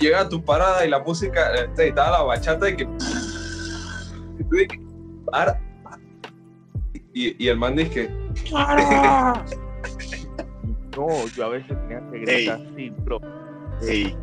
[0.00, 2.88] llega a tu parada y la música, eh, estaba la bachata y que.
[4.52, 4.66] Y
[5.30, 5.60] para.
[7.14, 8.08] El man dice que.
[10.96, 13.20] no yo a veces tenía que gritar así bro
[13.82, 14.16] ey.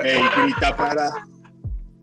[0.00, 1.10] Ey, grita para.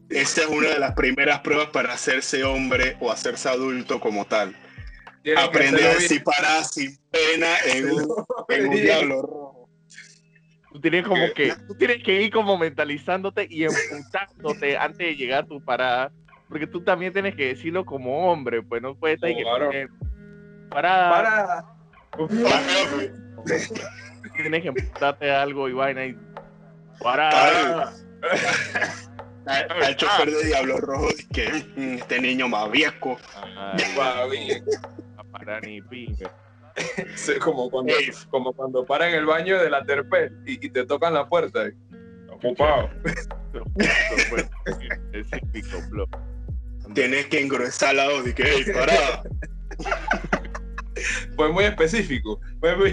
[0.09, 4.55] Esta es una de las primeras pruebas para hacerse hombre o hacerse adulto como tal.
[5.23, 8.01] "Tienes que Aprender a decir para sin pena en un,
[8.49, 8.83] en un bien".
[8.83, 9.60] diablo rojo.
[10.71, 15.43] Tú tienes como que tú tienes que ir como mentalizándote y emputándote antes de llegar
[15.43, 16.11] a tu parada
[16.49, 19.71] porque tú también tienes que decirlo como hombre pues no puedes estar ahí que Claro.
[20.69, 21.65] parada
[22.15, 22.27] Para.
[24.35, 26.17] tienes que emputarte algo y vaina y
[27.01, 27.29] Para.
[27.31, 27.93] para
[29.87, 33.17] Al, chofer de Diablo Rojo, que "Mm, este niño más viejo.
[33.57, 34.63] Ay, Va bien.
[35.17, 36.31] a parar ni pinga.
[37.15, 38.09] Sí, como cuando, Ey.
[38.29, 41.69] como cuando paran en el baño de la Terpel y, y te tocan la puerta.
[42.31, 42.89] Ocupado.
[43.51, 43.65] Bro.
[46.93, 49.23] Tienes que engrosar la voz y que, hey, parada.
[51.35, 52.39] Fue muy específico.
[52.59, 52.91] Fue muy.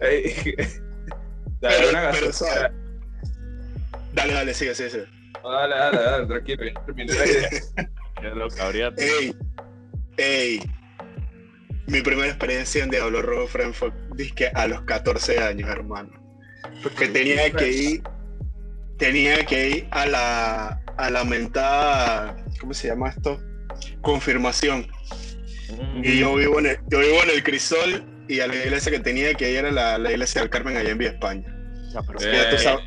[0.00, 0.32] Dale,
[1.60, 2.30] Pero- una pero.
[4.14, 5.06] Dale, dale, sigue, sigue, sigue.
[5.42, 6.64] Dale, dale, dale, tranquilo.
[6.66, 7.50] ya terminé la idea.
[8.22, 8.92] Ya lo cabría.
[8.98, 9.34] Ey,
[10.16, 10.60] ey.
[11.86, 16.10] Mi primera experiencia en Diablo Rojo fue dizque, a los 14 años, hermano.
[16.82, 18.02] Porque tenía que ir,
[18.98, 23.40] tenía que ir a la, a la mentada, ¿cómo se llama esto?
[24.00, 24.86] Confirmación.
[26.02, 29.00] Y yo vivo en el, yo vivo en el Crisol y a la iglesia que
[29.00, 31.46] tenía que ir era la, la iglesia del Carmen allá en Vía España.
[31.92, 32.32] Ya, pero Eh.
[32.32, 32.84] Ya tú sabes.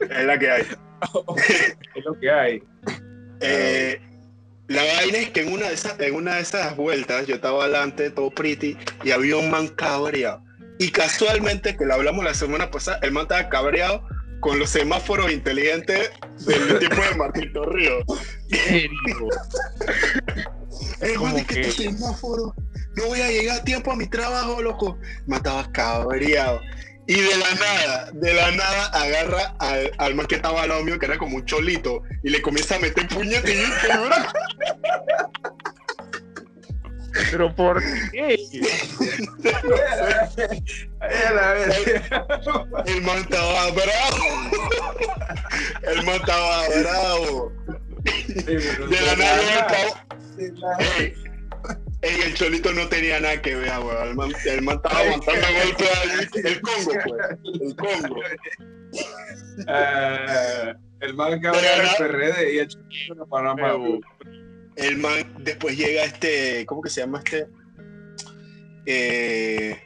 [0.00, 0.62] Es la que hay.
[1.94, 2.62] Es lo que hay.
[3.40, 4.00] Eh,
[4.72, 7.64] la vaina es que en una, de esas, en una de esas vueltas yo estaba
[7.64, 10.42] adelante, todo pretty, y había un man cabreado.
[10.78, 14.04] Y casualmente, que lo hablamos la semana pasada, el man estaba cabreado
[14.40, 16.10] con los semáforos inteligentes
[16.46, 17.98] del tipo de Martito Río.
[18.48, 18.90] serio.
[21.00, 21.68] El ¿Cómo man dice que que?
[21.68, 22.54] este semáforo,
[22.96, 24.98] no voy a llegar a tiempo a mi trabajo, loco.
[25.26, 26.60] Me estaba cabreado.
[27.06, 30.84] Y de la nada, de la nada, agarra al, al man que estaba al lado
[30.84, 33.56] mío, que era como un cholito, y le comienza a meter puñetes.
[33.56, 34.12] y "Cabrón".
[37.30, 38.38] Pero ¿por qué?
[41.00, 42.02] Ay, a la vez.
[42.86, 44.24] El man estaba bravo.
[45.82, 47.52] El man estaba bravo.
[48.04, 49.40] De la nada,
[50.38, 51.31] el pavo-
[52.02, 54.08] Ey, el cholito no tenía nada que ver, weón.
[54.08, 56.44] El man, el man estaba aguantando golpes ahí.
[56.44, 57.60] El Congo, pues.
[57.60, 58.20] El Congo.
[59.68, 63.78] Eh, el man que habla del PRD y el chiquito de Panamá.
[63.78, 64.00] Pero,
[64.76, 66.66] El man, después llega este.
[66.66, 67.46] ¿Cómo que se llama este?
[68.86, 69.80] Eh,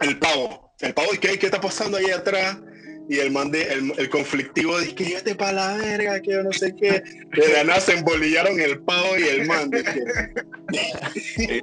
[0.00, 0.72] el pavo.
[0.80, 2.58] El pavo, ¿y qué, qué está pasando ahí atrás?
[3.08, 6.42] Y el man, de, el, el conflictivo, dice que llévate para la verga, que yo
[6.42, 7.02] no sé qué.
[7.34, 9.70] De la nada se embolillaron el pavo y el man.
[9.70, 11.62] dice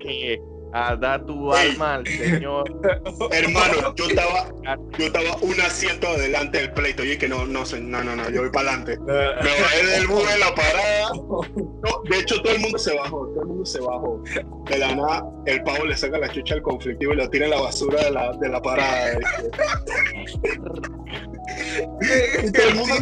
[0.00, 0.40] ¿qué
[0.76, 2.64] a dar tu alma al Señor.
[3.32, 4.52] Hermano, yo estaba,
[4.98, 7.02] yo estaba un asiento adelante del pleito.
[7.02, 8.98] Y que no, no no, no, no, yo voy para adelante.
[9.00, 11.12] Me bajé del bus de la parada.
[12.10, 14.22] De hecho, todo el mundo se bajó, todo el mundo se bajó.
[14.68, 17.52] De la nada, el pavo le saca la chucha al conflictivo y lo tira en
[17.52, 19.18] la basura de la, de la parada.
[22.52, 22.94] Todo el mundo,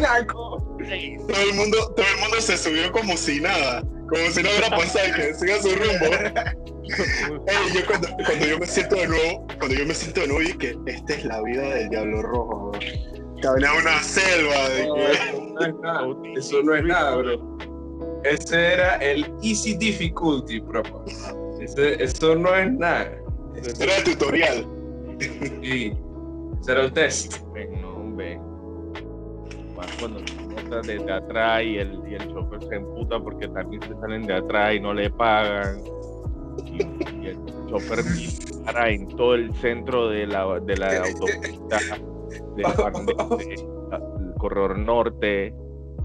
[1.27, 4.69] todo el mundo, todo el mundo se subió como si nada, como si no hubiera
[4.69, 6.74] pasado que siga su rumbo.
[7.47, 10.41] Ey, yo cuando, cuando yo me siento de nuevo, cuando yo me siento de nuevo
[10.43, 12.79] y que esta es la vida del diablo rojo, bro.
[13.41, 16.07] Caminaba una selva de No, que eso no es nada.
[16.35, 17.57] Eso no es nada, bro.
[18.23, 21.03] Ese era el easy difficulty, papá.
[21.59, 23.11] Ese, eso no es nada.
[23.79, 24.67] era el tutorial.
[25.61, 25.87] Y
[26.61, 27.39] ese era el test.
[27.53, 28.41] Ven, no, ven.
[29.75, 33.81] Más cuando te montas desde atrás y el, y el chofer se emputa porque también
[33.81, 35.83] se salen de atrás y no le pagan.
[36.65, 36.83] Y,
[37.23, 37.37] y el
[37.69, 38.03] chofer
[38.63, 41.79] para en todo el centro de la, de la autopista
[42.55, 42.63] del
[43.55, 45.53] del corredor norte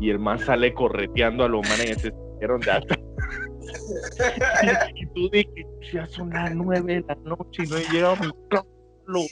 [0.00, 2.98] y el man sale correteando a los manes que se salieron de atrás.
[4.96, 8.14] y, y tú dices, ya son las nueve de la noche y no he llegado
[8.14, 8.66] a mi casa,
[9.06, 9.28] loco.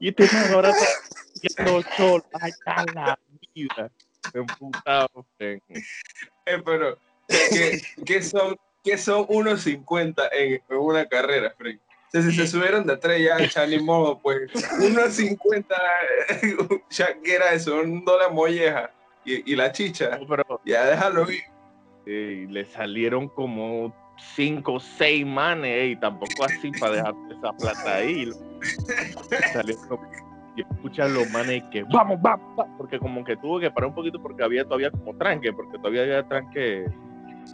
[0.00, 2.52] Y este man ahora está haciendo sol, ay,
[2.94, 3.18] la
[3.54, 3.90] vida.
[4.32, 5.26] Emputado.
[5.38, 5.60] Eh,
[6.64, 6.96] pero,
[7.28, 8.56] ¿qué, qué son,
[8.88, 11.78] qué son 1.50 en, en una carrera, Frank?
[12.10, 13.18] Si se subieron de atrás
[13.54, 15.64] ya, ni modo, pues 1.50,
[16.90, 18.90] ya que era eso, un dólar molleja
[19.26, 21.42] y, y la chicha, No, pero ya déjalo ir.
[22.06, 23.94] le salieron como
[24.34, 28.30] cinco o seis manes y tampoco así para dejar esa plata ahí.
[29.52, 30.00] Salieron
[30.56, 33.94] y escuchan los manes que vamos, vamos, vamos", porque como que tuvo que parar un
[33.94, 36.86] poquito porque había todavía como tranque, porque todavía había tranque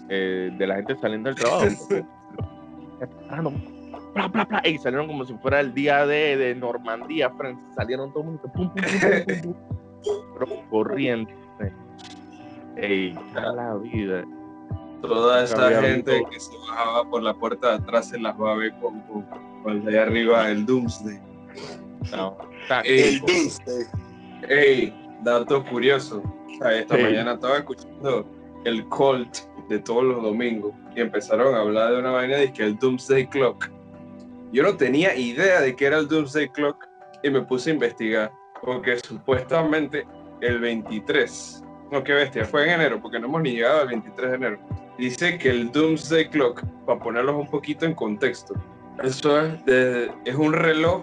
[0.09, 1.67] eh, de la gente saliendo del trabajo.
[3.29, 3.41] Ah,
[4.15, 7.61] bla, bla, bla, y salieron como si fuera el día de, de Normandía, friends.
[7.75, 9.55] salieron todo el mundo, pum, pum, pum, pum, pum,
[10.03, 11.31] pum, pero corriendo.
[12.77, 14.25] Ey, la vida.
[15.03, 18.57] Toda esa gente que se bajaba por la puerta de atrás se las va a
[18.57, 19.23] ver con, con,
[19.63, 21.21] con el de ahí arriba, el Doomsday.
[22.17, 23.85] No, está- Ey, El Doomsday.
[24.49, 26.23] Ey, dato curioso.
[26.23, 27.03] O sea, esta Sí.
[27.03, 28.27] mañana estaba escuchando
[28.65, 32.63] el Colt de todos los domingos y empezaron a hablar de una vaina de que
[32.65, 33.71] el Doomsday Clock.
[34.53, 36.85] Yo no tenía idea de que era el Doomsday Clock
[37.23, 40.07] y me puse a investigar porque supuestamente
[40.41, 44.31] el 23, no qué bestia, fue en enero porque no hemos ni llegado al 23
[44.31, 44.59] de enero.
[44.99, 48.55] Dice que el Doomsday Clock, para ponerlos un poquito en contexto,
[49.03, 49.55] eso es,
[50.25, 51.03] es un reloj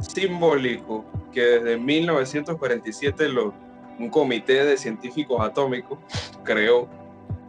[0.00, 3.54] simbólico que desde 1947 lo-
[3.98, 5.98] un comité de científicos atómicos
[6.42, 6.88] creó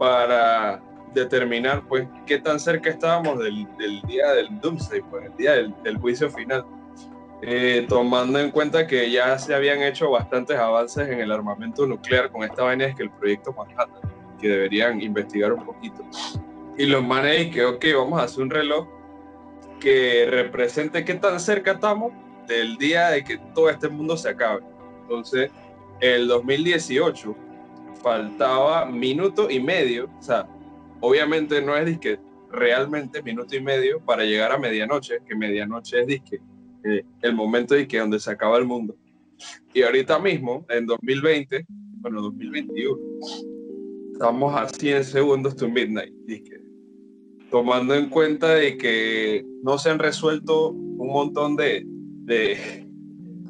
[0.01, 0.81] para
[1.13, 5.75] determinar pues qué tan cerca estábamos del, del día del Doomsday, pues el día del,
[5.83, 6.65] del juicio final.
[7.43, 12.31] Eh, tomando en cuenta que ya se habían hecho bastantes avances en el armamento nuclear
[12.31, 16.03] con esta vaina es que el proyecto Manhattan, que deberían investigar un poquito.
[16.79, 18.87] Y los manes que, ok, vamos a hacer un reloj
[19.79, 22.11] que represente qué tan cerca estamos
[22.47, 24.63] del día de que todo este mundo se acabe.
[25.03, 25.51] Entonces,
[25.99, 27.35] el 2018
[28.01, 30.47] faltaba minuto y medio, o sea,
[30.99, 32.19] obviamente no es disque
[32.51, 36.41] realmente minuto y medio para llegar a medianoche, que medianoche es disque
[36.83, 38.95] eh, el momento de que donde se acaba el mundo.
[39.73, 41.65] Y ahorita mismo, en 2020,
[42.01, 42.97] bueno, 2021,
[44.13, 46.61] estamos a 100 segundos to midnight, disque
[47.51, 52.87] tomando en cuenta de que no se han resuelto un montón de, de,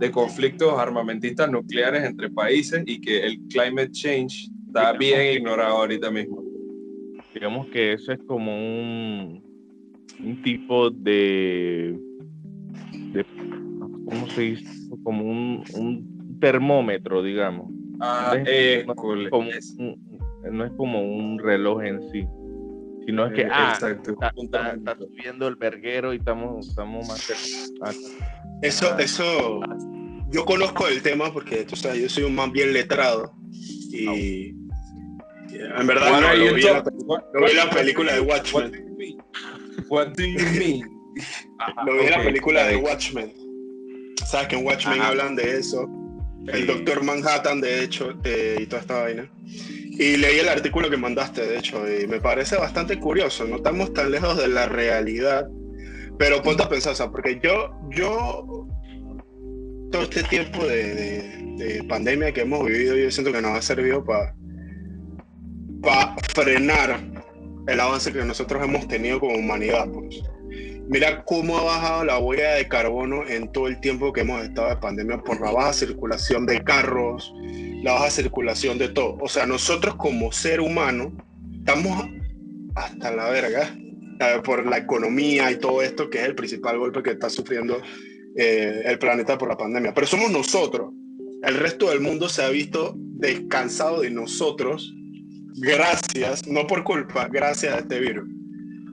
[0.01, 6.09] de conflictos armamentistas nucleares entre países y que el climate change está bien ignorado ahorita
[6.09, 6.43] mismo.
[7.35, 9.43] digamos que eso es como un,
[10.19, 11.95] un tipo de,
[13.13, 13.25] de
[14.05, 14.65] ¿cómo se dice?
[15.03, 17.71] Como un, un termómetro, digamos.
[17.99, 19.29] Ah, école.
[19.29, 19.49] Como
[20.51, 22.25] no es como un reloj en sí,
[23.05, 24.11] sino es que, Eh, ah, exacto.
[24.13, 27.91] está, está- está subiendo el verguero y estamos, estamos más cerca.
[28.61, 29.59] Eso, eso,
[30.29, 33.33] yo conozco el tema porque tú sabes, yo soy un man bien letrado
[33.91, 34.55] y
[35.77, 36.83] en verdad What no, lo vi, la,
[37.33, 38.91] lo vi la película de Watchmen.
[39.89, 40.89] What do you mean?
[41.85, 42.77] Lo vi en la película de.
[42.77, 43.33] Watchmen.
[44.25, 45.09] Sabes que en Watchmen Ajá.
[45.09, 45.89] hablan de eso.
[46.47, 46.65] El Sí.
[46.65, 49.29] Doctor Manhattan, de hecho, eh, y toda esta vaina.
[49.45, 53.45] Y leí el artículo que mandaste, de hecho, y me parece bastante curioso.
[53.45, 55.47] No estamos tan lejos de la realidad.
[56.21, 58.67] Pero ponte a pensar, o sea, porque yo, yo,
[59.91, 63.61] todo este tiempo de, de- de pandemia que hemos vivido, yo siento que nos ha
[63.61, 64.35] servido para
[66.35, 66.99] frenar
[67.67, 69.87] el avance que nosotros hemos tenido como humanidad.
[69.91, 70.21] Pues.
[70.89, 74.69] mira cómo ha bajado la huella de carbono en todo el tiempo que hemos estado
[74.69, 77.33] de pandemia por la baja circulación de carros,
[77.83, 79.17] la baja circulación de todo.
[79.21, 81.11] O sea, nosotros como ser humano
[81.59, 82.05] estamos
[82.75, 83.75] hasta la verga
[84.21, 87.81] eh, por la economía y todo esto, que es el principal golpe que está sufriendo
[88.35, 89.93] eh, el planeta por la pandemia.
[89.93, 90.93] Pero somos nosotros.
[91.43, 94.93] El resto del mundo se ha visto descansado de nosotros
[95.55, 98.27] gracias, no por culpa, gracias a este virus.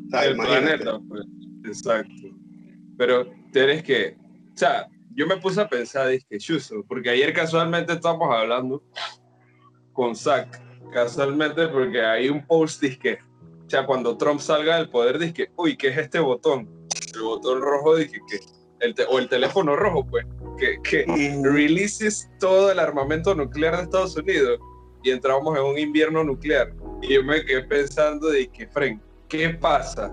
[0.07, 1.25] O sea, el planeta, pues.
[1.65, 2.29] Exacto.
[2.97, 4.17] Pero tienes que,
[4.55, 8.83] o sea, yo me puse a pensar, dije, chuzo, porque ayer casualmente estábamos hablando
[9.93, 10.49] con Zach,
[10.93, 13.19] casualmente porque hay un post, dije,
[13.69, 16.67] o sea, cuando Trump salga del poder, dije, uy, ¿qué es este botón?
[17.15, 18.41] El botón rojo, dije que,
[18.81, 20.25] el te- o el teléfono rojo, pues,
[20.59, 21.05] que, que
[21.43, 24.59] releases todo el armamento nuclear de Estados Unidos
[25.03, 26.73] y entramos en un invierno nuclear.
[27.03, 30.11] Y yo me quedé pensando de que, Frank, ¿qué pasa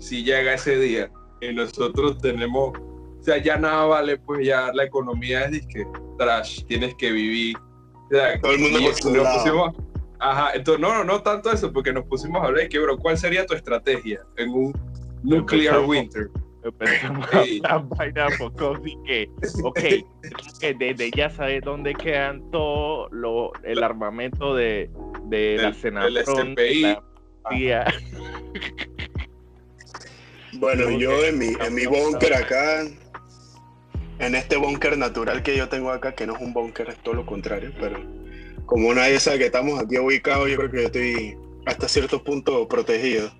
[0.00, 4.84] si llega ese día y nosotros tenemos, o sea, ya nada vale, pues ya la
[4.84, 5.84] economía es disque
[6.18, 7.56] trash, tienes que vivir.
[7.56, 9.74] O sea, Todo el mundo nos pusimos,
[10.22, 12.96] ajá, entonces, no, no, no tanto eso, porque nos pusimos a hablar de que, bro,
[12.98, 14.72] ¿cuál sería tu estrategia en un
[15.22, 15.88] nuclear Empezamos.
[15.88, 16.30] winter?
[16.64, 17.60] Empezamos Sí.
[17.64, 19.28] a hablar vaina poco así que,
[19.64, 19.78] ok,
[20.60, 24.88] que desde ya saber dónde quedan todo lo, el armamento de,
[25.24, 26.82] de la El- el senadora, SPI.
[26.82, 27.02] la.
[30.54, 32.82] Bueno, yo en mi, en mi búnker acá,
[34.18, 37.14] en este búnker natural que yo tengo acá, que no es un búnker, es todo
[37.14, 37.98] lo contrario, pero
[38.72, 42.66] como nadie sabe que estamos aquí ubicados, yo creo que yo estoy hasta cierto punto
[42.66, 43.30] protegido.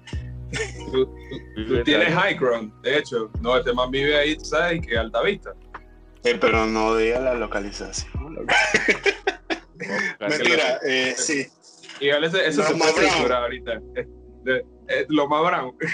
[0.93, 4.87] Tú, tú- tú tienes high ground, de hecho, no, este man vive ahí, tú sabes,
[4.87, 5.55] que alta vista.
[6.25, 8.47] Eh, pero no diga la localización.
[10.21, 11.47] Mentira, eh, sí.
[11.99, 13.73] Y veces eso Lo se puede censurar ahorita.
[13.97, 14.07] Eh,
[14.45, 14.65] de-
[15.09, 15.77] lo más bravo.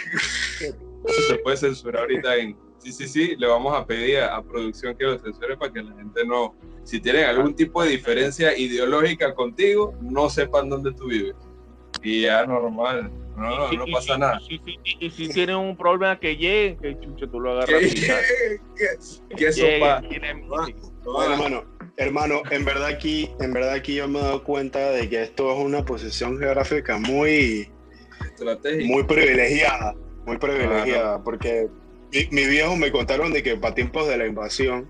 [1.06, 2.56] Eso se puede censurar ahorita en.
[2.78, 3.36] Sí, sí, sí.
[3.38, 6.54] Le vamos a pedir a, a producción que lo censure para que la gente no.
[6.88, 11.34] Si tienen algún tipo de diferencia ideológica contigo, no sepan dónde tú vives.
[12.02, 13.10] Y ya normal.
[13.36, 14.40] No, no, no pasa nada.
[14.48, 17.78] Y si, y- y si tienen un problema que lleguen, que chucho, tú lo agarras.
[17.80, 18.16] ¿Qué, y ya.
[19.28, 21.64] qué- qué eso Lleguen, pa- tienen- Bueno, hermano,
[21.98, 25.52] hermano, en verdad aquí, en verdad aquí yo me he dado cuenta de que esto
[25.52, 27.70] es una posición geográfica muy,
[28.86, 31.68] muy privilegiada, muy privilegiada, porque
[32.12, 34.88] mi, mi viejo me contaron de que para tiempos de la invasión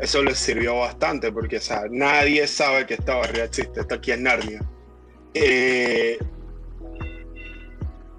[0.00, 4.12] eso les sirvió bastante, porque o sea, nadie sabe que esta barrera existe, esto aquí
[4.12, 4.60] es Narnia.
[5.34, 6.18] Eh,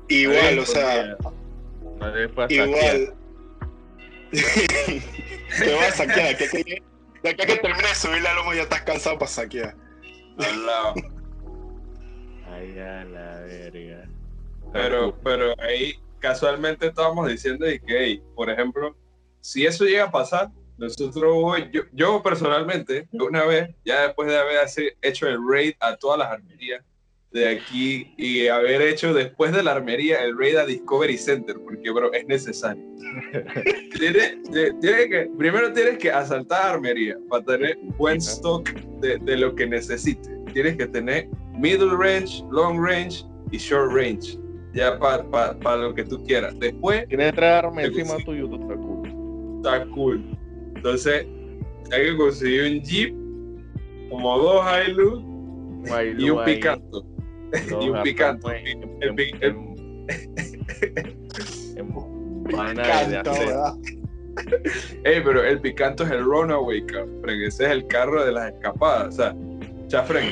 [0.10, 1.18] igual, o sea,
[2.50, 3.14] igual.
[5.60, 6.84] Te vas a saquear, que, que,
[7.24, 9.76] de acá que termine de subir la loma ya estás cansado para saquear.
[12.52, 14.08] Ay, a la verga.
[14.72, 18.96] Pero, pero ahí casualmente estábamos diciendo de que, hey, por ejemplo,
[19.42, 24.58] si eso llega a pasar, nosotros, yo, yo personalmente, una vez, ya después de haber
[25.02, 26.84] hecho el raid a todas las armerías
[27.32, 31.92] de aquí y haber hecho después de la armería el raid a Discovery Center, porque,
[31.92, 32.84] bro, es necesario.
[34.00, 38.68] Tiene- te- tiene que, primero tienes que asaltar armería para tener buen stock
[39.02, 40.32] de, de lo que necesites.
[40.54, 41.28] Tienes que tener
[41.58, 44.38] middle range, long range y short range
[44.74, 46.58] ya para lo que tú quieras.
[46.60, 49.58] Después Quieres traerme Sí, encima tuyo, tú estás cool.
[49.58, 50.39] está cool.
[50.80, 51.28] Entonces
[51.92, 53.14] hay que conseguir un jeep,
[54.10, 55.22] como dos Hilux
[56.18, 57.06] y un picanto.
[57.82, 58.52] Y un picanto.
[58.52, 58.68] El
[59.02, 59.76] en- pi- en-
[61.76, 61.94] en
[62.44, 63.48] vaina de Canta, hacer.
[63.48, 63.74] ¿verdad?
[65.04, 67.40] Ey, pero el picanto es el runaway car, Frank.
[67.42, 69.08] Ese es el carro de las escapadas.
[69.08, 69.36] O sea,
[69.88, 70.32] chafren.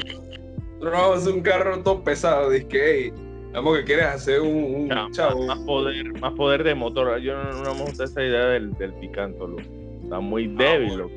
[0.80, 2.52] Tú no vamos a hacer un carro todo pesado.
[2.52, 3.14] Dice que, hey,
[3.54, 5.44] vamos que quieres hacer un, un Ya, chavo.
[5.48, 7.18] Más poder, más poder de motor.
[7.20, 9.64] Yo no, no me gusta esa idea del, del picanto, loco.
[10.08, 11.04] Está muy débil, bueno.
[11.04, 11.16] loco.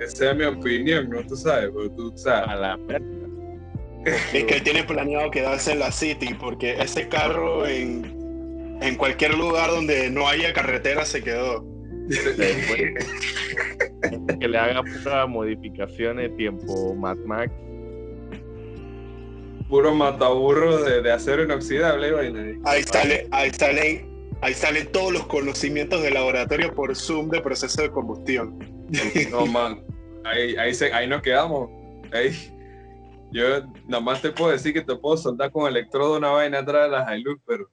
[0.00, 1.22] Esa es mi opinión, ¿no?
[1.26, 2.48] Tú sabes, pero tú sabes.
[2.48, 2.78] A la.
[4.34, 9.34] Es que él tiene planeado quedarse en la City porque ese carro en, en cualquier
[9.34, 11.64] lugar donde no haya carretera se quedó.
[12.08, 13.06] Después,
[14.40, 17.50] que le haga puras modificaciones tiempo Mad Max.
[19.68, 22.10] Puro mataburro de, de acero inoxidable.
[22.10, 22.58] vaina.
[22.64, 24.13] Ahí sale, ahí salen,
[24.44, 28.58] ahí salen todos los conocimientos de laboratorio por Zoom de proceso de combustión.
[29.30, 29.82] No, man.
[30.24, 31.70] Ahí, ahí, se- ahí nos quedamos.
[32.12, 32.50] Ahí.
[33.32, 33.42] Yo
[33.88, 36.90] nada más te puedo decir que te puedo soltar con electrodo una vaina atrás de
[36.96, 37.70] las Hilux, pero.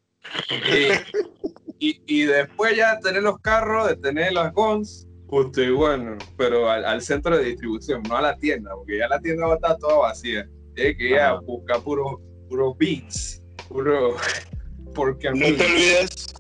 [1.80, 6.18] Y, y, y después ya tener los carros, de tener las guns, justo y bueno,
[6.38, 9.54] pero al, al centro de distribución, no a la tienda, porque ya la tienda va
[9.54, 10.48] a estar toda vacía.
[10.74, 14.16] Tienes que ir a buscar puro, puro beats, puro.
[14.96, 16.34] Porque No te olvides,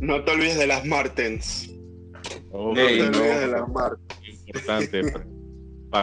[0.00, 1.70] no te olvides de las Martens.
[2.50, 3.06] Oh, No te no.
[3.18, 4.44] olvides de las Martens.
[4.46, 5.02] importante.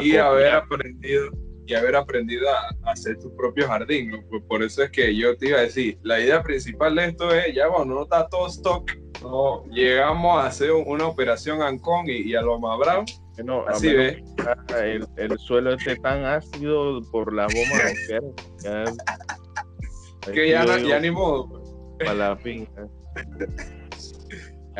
[0.01, 1.31] y haber aprendido
[1.67, 4.11] y haber aprendido a, hacer tu propio jardín.
[4.11, 4.21] ¿no?
[4.27, 7.33] Por, por eso es que yo te iba a decir, la idea principal de esto
[7.33, 12.29] es, ya cuando no está todo stock, no, llegamos a hacer una operación Ancon y,
[12.29, 13.05] y a lo más Brown,
[13.45, 20.31] No, así ya el, el suelo esté tan ácido por la bomba de boquero, ya,
[20.33, 21.61] que ya, ni modo,
[22.03, 22.87] pa' la pinga.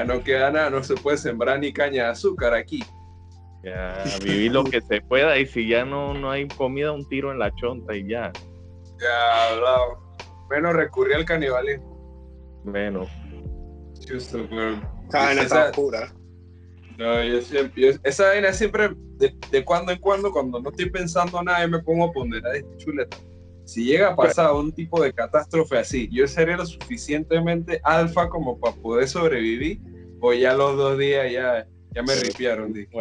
[0.02, 2.84] Ya no queda nada, no se puede sembrar ni caña de azúcar aquí.
[3.64, 7.32] Ya, vivir lo que se pueda y si ya no, no hay comida, un tiro
[7.32, 8.32] en la chonta y ya.
[9.00, 10.00] Ya, hablado.
[10.50, 12.62] Menos recurrir al canibalismo.
[12.64, 13.06] Bueno,
[14.12, 14.72] Justo, pero-
[15.08, 16.14] Esa vaina esa- está pura.
[16.98, 20.90] No, yo siempre, yo- esa vaina siempre, de, de cuando en cuando, cuando no estoy
[20.90, 23.18] pensando nada, yo me pongo a ponderar esta chuleta.
[23.72, 28.60] Si llega a pasar un tipo de catástrofe así, ¿yo sería lo suficientemente alfa como
[28.60, 29.80] para poder sobrevivir?
[30.20, 31.66] ¿O ya los dos días ya,
[31.96, 32.74] ya me ripiaron?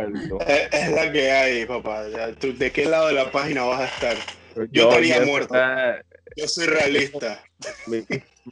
[0.46, 2.04] Es, es la que hay, papá.
[2.38, 4.16] Tú, ¿De qué lado de la página vas a estar?
[4.54, 5.52] Yo, Yo estaría muerto.
[5.56, 6.04] está-
[6.36, 7.42] Yo soy realista.
[7.88, 8.02] mi,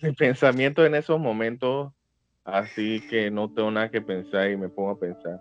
[0.02, 1.92] mi pensamiento en esos momentos,
[2.44, 5.40] así que no tengo nada que pensar y me pongo a pensar.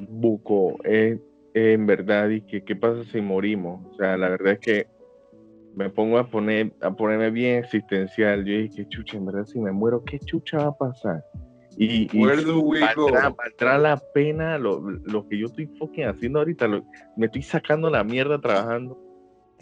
[0.00, 1.20] Buco, es
[1.54, 3.86] en verdad, y que qué pasa si morimos.
[3.92, 4.99] O sea, la verdad es que
[5.74, 8.44] me pongo a poner a ponerme bien existencial.
[8.44, 11.24] Yo dije, chucha, en verdad, si me muero, ¿qué chucha va a pasar?
[11.76, 12.20] Y, y
[12.80, 16.66] valdrá, valdrá la pena lo, lo que yo estoy fucking haciendo ahorita.
[16.68, 16.84] lo-
[17.16, 18.98] me estoy sacando la mierda trabajando.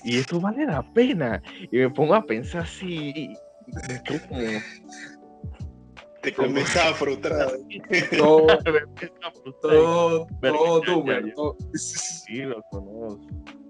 [0.04, 1.42] Y esto vale la pena.
[1.70, 3.12] Y me pongo a pensar así.
[3.14, 3.34] y
[4.08, 4.40] como-
[6.22, 7.48] Te comienzas a frustrar.
[8.18, 8.46] Todo,
[9.60, 10.80] todo, todo
[11.34, 13.20] todo- Sí, lo conozco.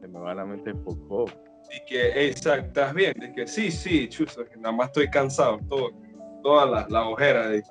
[0.01, 1.27] Se me va la mente poco.
[1.71, 3.15] Y que, "Ey, Zack, ¿estás bien?
[3.23, 5.91] Es que sí, sí, chuzo, que nada más estoy cansado, todo,
[6.43, 7.63] toda la, la ojera de, de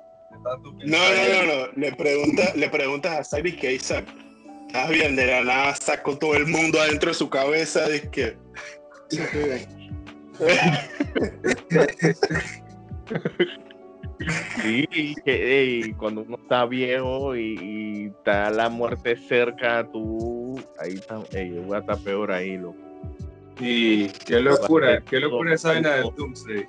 [0.44, 1.72] tanto No, no, no, no.
[1.76, 4.06] Le, pregunta, le preguntas a Zack y que Isaac.
[4.68, 5.16] ¿Estás bien?
[5.16, 7.88] De la nada sacó todo el mundo adentro de su cabeza.
[7.88, 8.36] Dice que.
[9.08, 9.66] "Sí, estoy bien".
[14.60, 20.60] Sí, y que ey, cuando uno está viejo y, y está la muerte cerca, tú.
[20.78, 21.20] Ahí está.
[21.32, 22.76] Ey, yo voy a estar peor ahí, loco.
[23.60, 26.68] Y qué locura, qué locura esa vaina del Doomsday.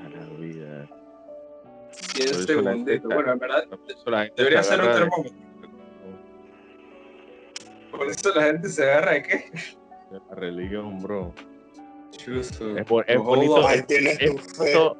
[0.00, 0.88] A la vida.
[1.90, 2.94] 100 Por eso la gente segunditos.
[3.02, 3.64] está- Bueno, en verdad,
[4.36, 5.38] debería se ser un termómetro.
[7.90, 9.44] Por eso la gente se agarra de qué?
[10.10, 11.34] de la religión, bro.
[12.26, 14.72] Es, bo- es bonito, Ahí es, tienes es tu fe.
[14.74, 14.96] bonito,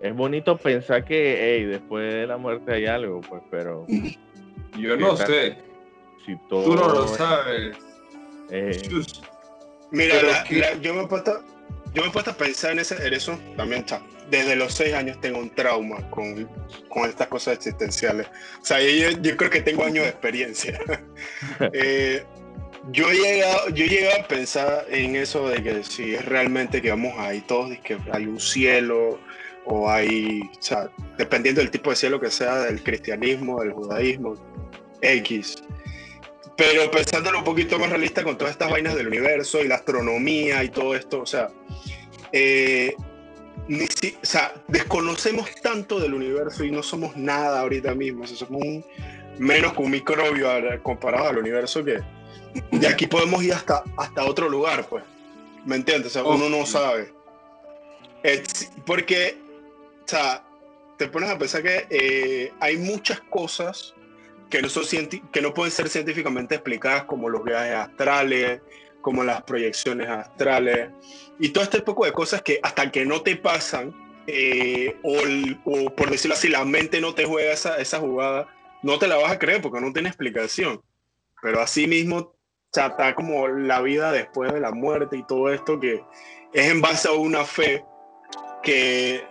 [0.00, 3.86] es bonito pensar que hey, después de la muerte hay algo, pues, pero
[4.78, 5.56] Yo no sé,
[6.26, 7.76] si todo tú no lo sabes.
[8.50, 8.82] Eh.
[9.90, 11.42] Mira, la- que- la- yo, me he puesto,
[11.94, 13.84] yo me he puesto a pensar en, ese, en eso también.
[13.84, 14.02] cha.
[14.30, 16.48] Desde los seis años tengo un trauma con,
[16.88, 18.26] con estas cosas existenciales.
[18.60, 20.78] O sea, yo, yo creo que tengo años de experiencia.
[21.72, 22.24] Eh,
[22.90, 26.90] yo, he llegado, yo llegué a pensar en eso de que si es realmente que
[26.90, 29.18] vamos ahí todos, y que hay un cielo
[29.66, 34.34] o hay, o sea, dependiendo del tipo de cielo que sea, del cristianismo, del judaísmo,
[35.00, 35.62] X.
[36.56, 40.62] Pero pensándolo un poquito más realista con todas estas vainas del universo y la astronomía
[40.62, 41.50] y todo esto, o sea,
[42.32, 42.94] eh,
[43.66, 48.26] ni si- o sea, desconocemos tanto del universo y no somos nada ahorita mismo, o
[48.26, 48.84] sea, somos un,
[49.38, 50.48] menos que un microbio
[50.82, 51.98] comparado al universo que
[52.70, 55.02] de aquí podemos ir hasta, hasta otro lugar, pues.
[55.64, 56.08] ¿Me entiendes?
[56.08, 57.12] O sea, uno no sabe.
[58.22, 59.36] Es- porque,
[60.04, 60.44] o sea,
[60.98, 63.94] te pones a pensar que eh, hay muchas cosas
[64.50, 68.60] que no, son que no pueden ser científicamente explicadas, como los viajes astrales,
[69.00, 70.90] como las proyecciones astrales,
[71.38, 73.94] y todo este poco de cosas que hasta que no te pasan,
[74.26, 75.18] eh, o,
[75.64, 78.48] o por decirlo así, la mente no te juega esa, esa jugada,
[78.82, 80.80] no te la vas a creer porque no tiene explicación.
[81.42, 82.34] Pero así mismo,
[82.82, 86.02] está como la vida después de la muerte y todo esto que
[86.52, 87.84] es en base a una fe
[88.62, 89.24] que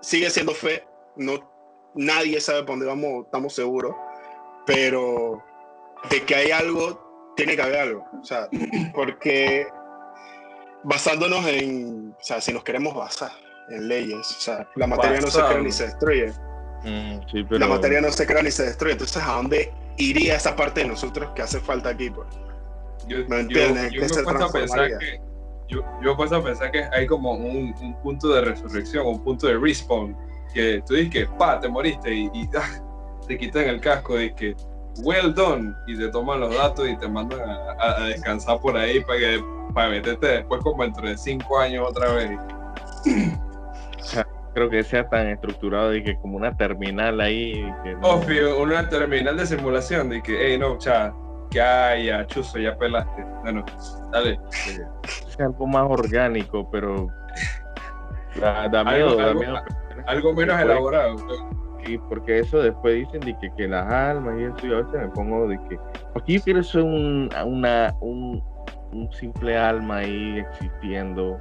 [0.00, 0.84] sigue siendo fe,
[1.16, 1.50] no,
[1.94, 3.94] nadie sabe por dónde vamos, estamos seguros,
[4.74, 5.42] pero
[6.10, 8.48] de que hay algo, tiene que haber algo, o sea,
[8.94, 9.66] porque
[10.84, 13.32] basándonos en, o sea, si nos queremos basar
[13.68, 16.26] en leyes, o sea, la materia no se crea ni se destruye,
[16.84, 20.36] mm, sí, pero la materia no se crea ni se destruye, entonces ¿a dónde iría
[20.36, 22.10] esa parte de nosotros que hace falta aquí?
[22.10, 22.28] Pues?
[23.08, 24.98] Yo, No yo- entienden yo que me se a pensar transformaría.
[24.98, 25.20] que
[25.68, 29.46] yo, yo puesto a pensar que hay como un, un punto de resurrección, un punto
[29.46, 30.16] de respawn,
[30.54, 32.68] que tú dices que pa, te moriste y, y, ah,
[33.30, 34.56] te quitan el casco y que
[35.04, 39.00] well done y te toman los datos y te mandan a, a- descansar por ahí
[39.04, 42.30] para que para meterte después como dentro de cinco años otra vez.
[44.52, 47.52] creo que sea tan estructurado de que como una terminal ahí.
[47.84, 51.14] Que no- Obvio, una terminal de simulación de que, hey, no, cha,
[51.52, 53.24] ya, ya, chuzo, ya pelaste.
[53.42, 53.64] Bueno,
[54.10, 54.40] dale.
[55.28, 57.06] sea algo más orgánico, pero
[58.40, 59.56] da, da Algo- miedo, da algo- miedo.
[60.06, 61.16] Algo menos Después- elaborado.
[61.84, 65.00] Sí, porque eso después dicen de que, que las almas y eso, y a veces
[65.00, 65.78] me pongo de que
[66.14, 68.42] aquí yo quiero ser un, una, un,
[68.92, 71.36] un simple alma ahí existiendo,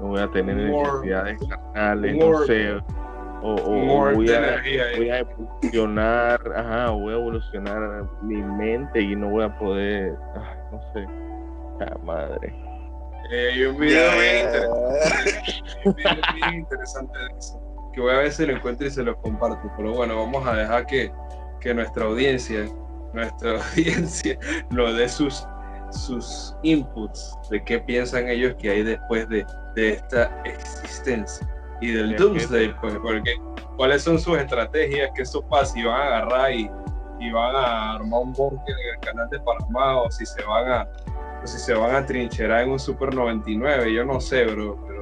[0.00, 2.72] no voy a tener necesidades carnales, no sé,
[3.42, 4.62] o, o- voy a,
[4.96, 10.54] voy a evolucionar, ajá, voy a evolucionar mi mente y no voy a poder, ah,
[10.72, 11.06] no sé,
[11.80, 12.54] ah, madre.
[13.30, 15.52] Eh, hay un video bien interesante.
[15.84, 17.60] un video bien interesante de eso,
[17.98, 19.70] que voy a ver si lo encuentro y se los comparto.
[19.76, 21.10] Pero bueno, vamos a dejar que,
[21.60, 22.64] que nuestra audiencia,
[23.12, 24.38] nuestra audiencia
[24.70, 25.44] nos dé sus,
[25.90, 29.44] sus inputs de qué piensan ellos que hay después de,
[29.74, 31.46] de esta existencia
[31.80, 33.34] y del Doomsday, pues, porque
[33.76, 36.70] cuáles son sus estrategias, qué sopa si van a agarrar y,
[37.18, 40.70] y van a armar un búnker en el canal de Panamá o si se van
[40.70, 40.88] a
[41.42, 44.97] o si se van a trincherar en un Super 99, yo no sé, bro, pero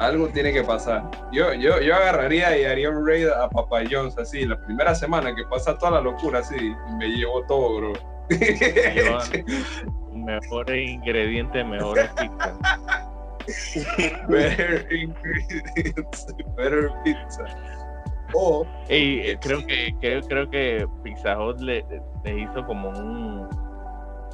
[0.00, 1.08] algo tiene que pasar.
[1.30, 3.80] Yo, yo, yo agarraría y haría un raid a Papa
[4.18, 7.92] así, la primera semana que pasa toda la locura así, y me llevo todo, bro.
[10.12, 12.58] Mejores ingredientes, mejores pizzas.
[14.28, 16.26] better ingredients,
[16.56, 17.44] better pizza.
[18.32, 21.84] O Ey, eh, creo que creo, creo que Pizza Hut le,
[22.24, 23.48] le hizo como un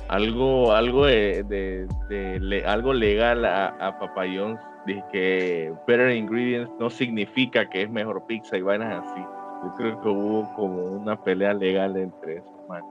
[0.08, 4.26] algo algo de, de- de le- algo legal a, a Papa
[4.86, 9.20] De que better ingredients no significa que es mejor pizza y vainas así.
[9.64, 12.82] Yo creo que hubo como una pelea legal entre esos man.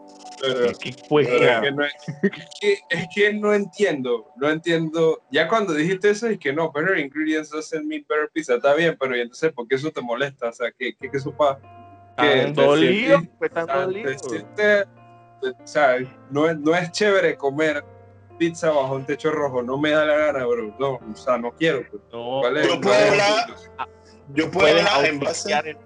[0.42, 1.24] pero- ¿Qué fue?
[1.24, 1.94] pero es, que no, es,
[2.60, 5.22] que, es que no entiendo, no entiendo.
[5.32, 8.56] Ya cuando dijiste eso, es que no, better ingredients doesn't mean better pizza.
[8.56, 10.50] Está bien, pero ¿y entonces por qué eso te molesta?
[10.50, 11.60] O sea, ¿qué, qué, qué supa?
[12.18, 13.22] que ¿Tan te dolido?
[13.38, 14.12] ¿Fue tan dolido?
[15.42, 15.98] o sea,
[16.32, 17.84] no es, no es chévere comer
[18.38, 20.74] pizza bajo un techo rojo, no me da la gana, bro.
[20.80, 21.84] No, o sea, no quiero.
[21.90, 22.02] pues.
[22.12, 23.56] No, ¿Cuál es- Yo puedo hablar-?
[24.34, 25.78] Yo puedo hablar en base, el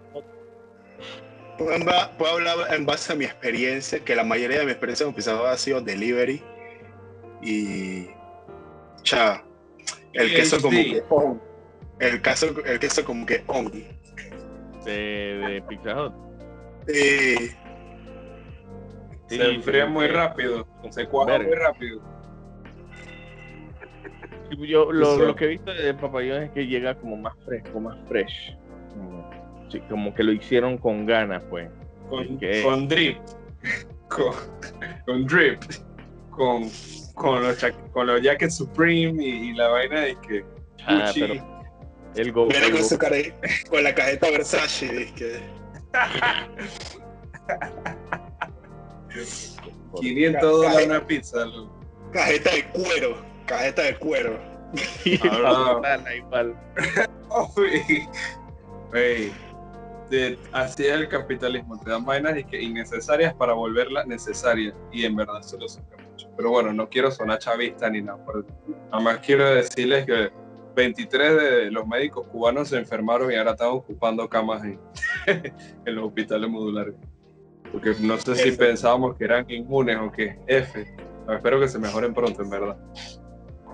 [2.17, 5.51] puedo hablar- en base a mi experiencia, que la mayoría de mi experiencia con Pizza
[5.51, 6.41] ha sido delivery
[7.41, 8.07] y
[9.03, 9.43] cha,
[10.13, 11.41] el queso como que on,
[11.99, 13.69] el queso, el queso como que on.
[14.85, 16.13] de, de Pizza Hut.
[16.87, 17.55] Eh,
[19.27, 20.11] Sí, se enfría sí, muy sí.
[20.11, 22.01] rápido, se cuaja muy rápido.
[24.57, 28.55] Yo lo, que he visto de papayón es que llega como más fresco, más fresh.
[28.93, 29.29] Como,
[29.69, 31.69] sí, como que lo hicieron con ganas, pues.
[32.09, 32.63] Con, ¿Qué?
[32.63, 33.17] con drip,
[34.09, 34.33] con,
[35.05, 35.61] con drip,
[36.31, 36.69] con,
[37.13, 40.43] con, los, con los jackets Supreme y, y la vaina de que
[40.85, 41.19] Ah, Gucci.
[41.19, 41.33] pero
[42.15, 43.17] el go, el con go- su cara
[43.69, 45.39] con la cajeta Versace, dizque.
[50.01, 51.45] 500 dólares una pizza.
[51.45, 51.71] loco.
[52.11, 53.17] cajeta de cuero,
[53.49, 54.39] cajeta de cuero.
[55.23, 55.79] Ah.
[55.81, 56.55] Dale, igual.
[57.57, 58.07] Uy.
[58.93, 59.31] Ey,
[60.09, 65.05] de- así es el capitalismo, te dan vainas y que innecesarias para volverlas necesarias y
[65.05, 66.29] en verdad se lo saca mucho.
[66.37, 68.45] Pero bueno, no quiero sonar chavista ni nada, pero
[68.91, 70.29] nada más quiero decirles que
[70.75, 74.79] 23 de los médicos cubanos se enfermaron y ahora están ocupando camas en,
[75.85, 76.93] en los hospitales modulares.
[77.71, 78.57] Porque no sé si F.
[78.57, 80.39] pensábamos que eran inmunes o qué.
[80.47, 80.85] F.
[81.29, 82.77] Espero que se mejoren pronto, en verdad.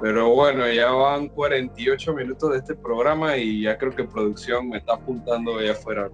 [0.01, 4.77] Pero bueno, ya van 48 minutos de este programa y ya creo que producción me
[4.77, 6.09] está apuntando allá afuera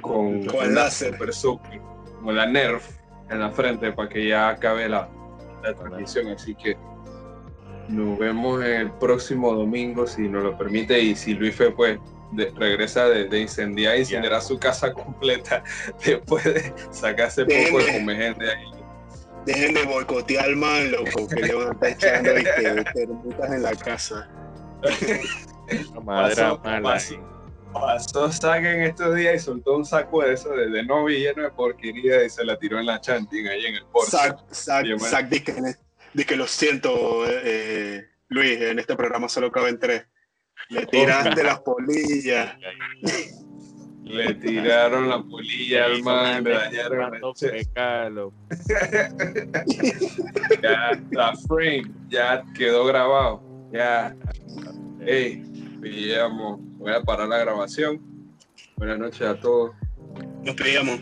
[0.00, 1.12] con, Con láser.
[1.12, 1.80] super super,
[2.16, 2.88] como la Nerf
[3.30, 5.08] en la frente para que ya acabe la,
[5.62, 6.28] la transmisión.
[6.28, 6.76] Así que
[7.88, 11.98] nos vemos el próximo domingo si nos lo permite y si Luis Fe pues
[12.32, 15.64] de- regresa de, de incendiar e incinerar su casa completa
[16.04, 18.77] después de sacarse poco de gente ahí.
[19.48, 22.84] Dejen de boicotear al man, loco, que le van a estar echando ¿viste?
[22.92, 24.28] termitas en la casa.
[25.94, 26.82] La madera Pasó, mala.
[26.82, 27.14] pasó.
[27.72, 31.44] Pasó Saga en estos días y soltó un saco de eso de, de novia lleno
[31.44, 34.10] de porquería y se la tiró en la chanting ahí en el Porsche.
[34.18, 35.10] Zack, Zack, Bien, man.
[35.10, 35.54] Zack, di que,
[36.12, 40.04] di que lo siento, eh, Luis, en este programa solo caben tres.
[40.68, 42.54] Le tiraste las polillas.
[44.08, 48.32] Le tiraron la polilla al man, le dañaron el pecado.
[50.62, 53.42] Ya la frame ya quedó grabado.
[53.70, 54.16] Ya,
[55.00, 55.42] hey,
[55.82, 56.58] pillamos.
[56.78, 58.00] Voy a parar la grabación.
[58.76, 59.72] Buenas noches a todos.
[60.42, 60.98] Nos pillamos.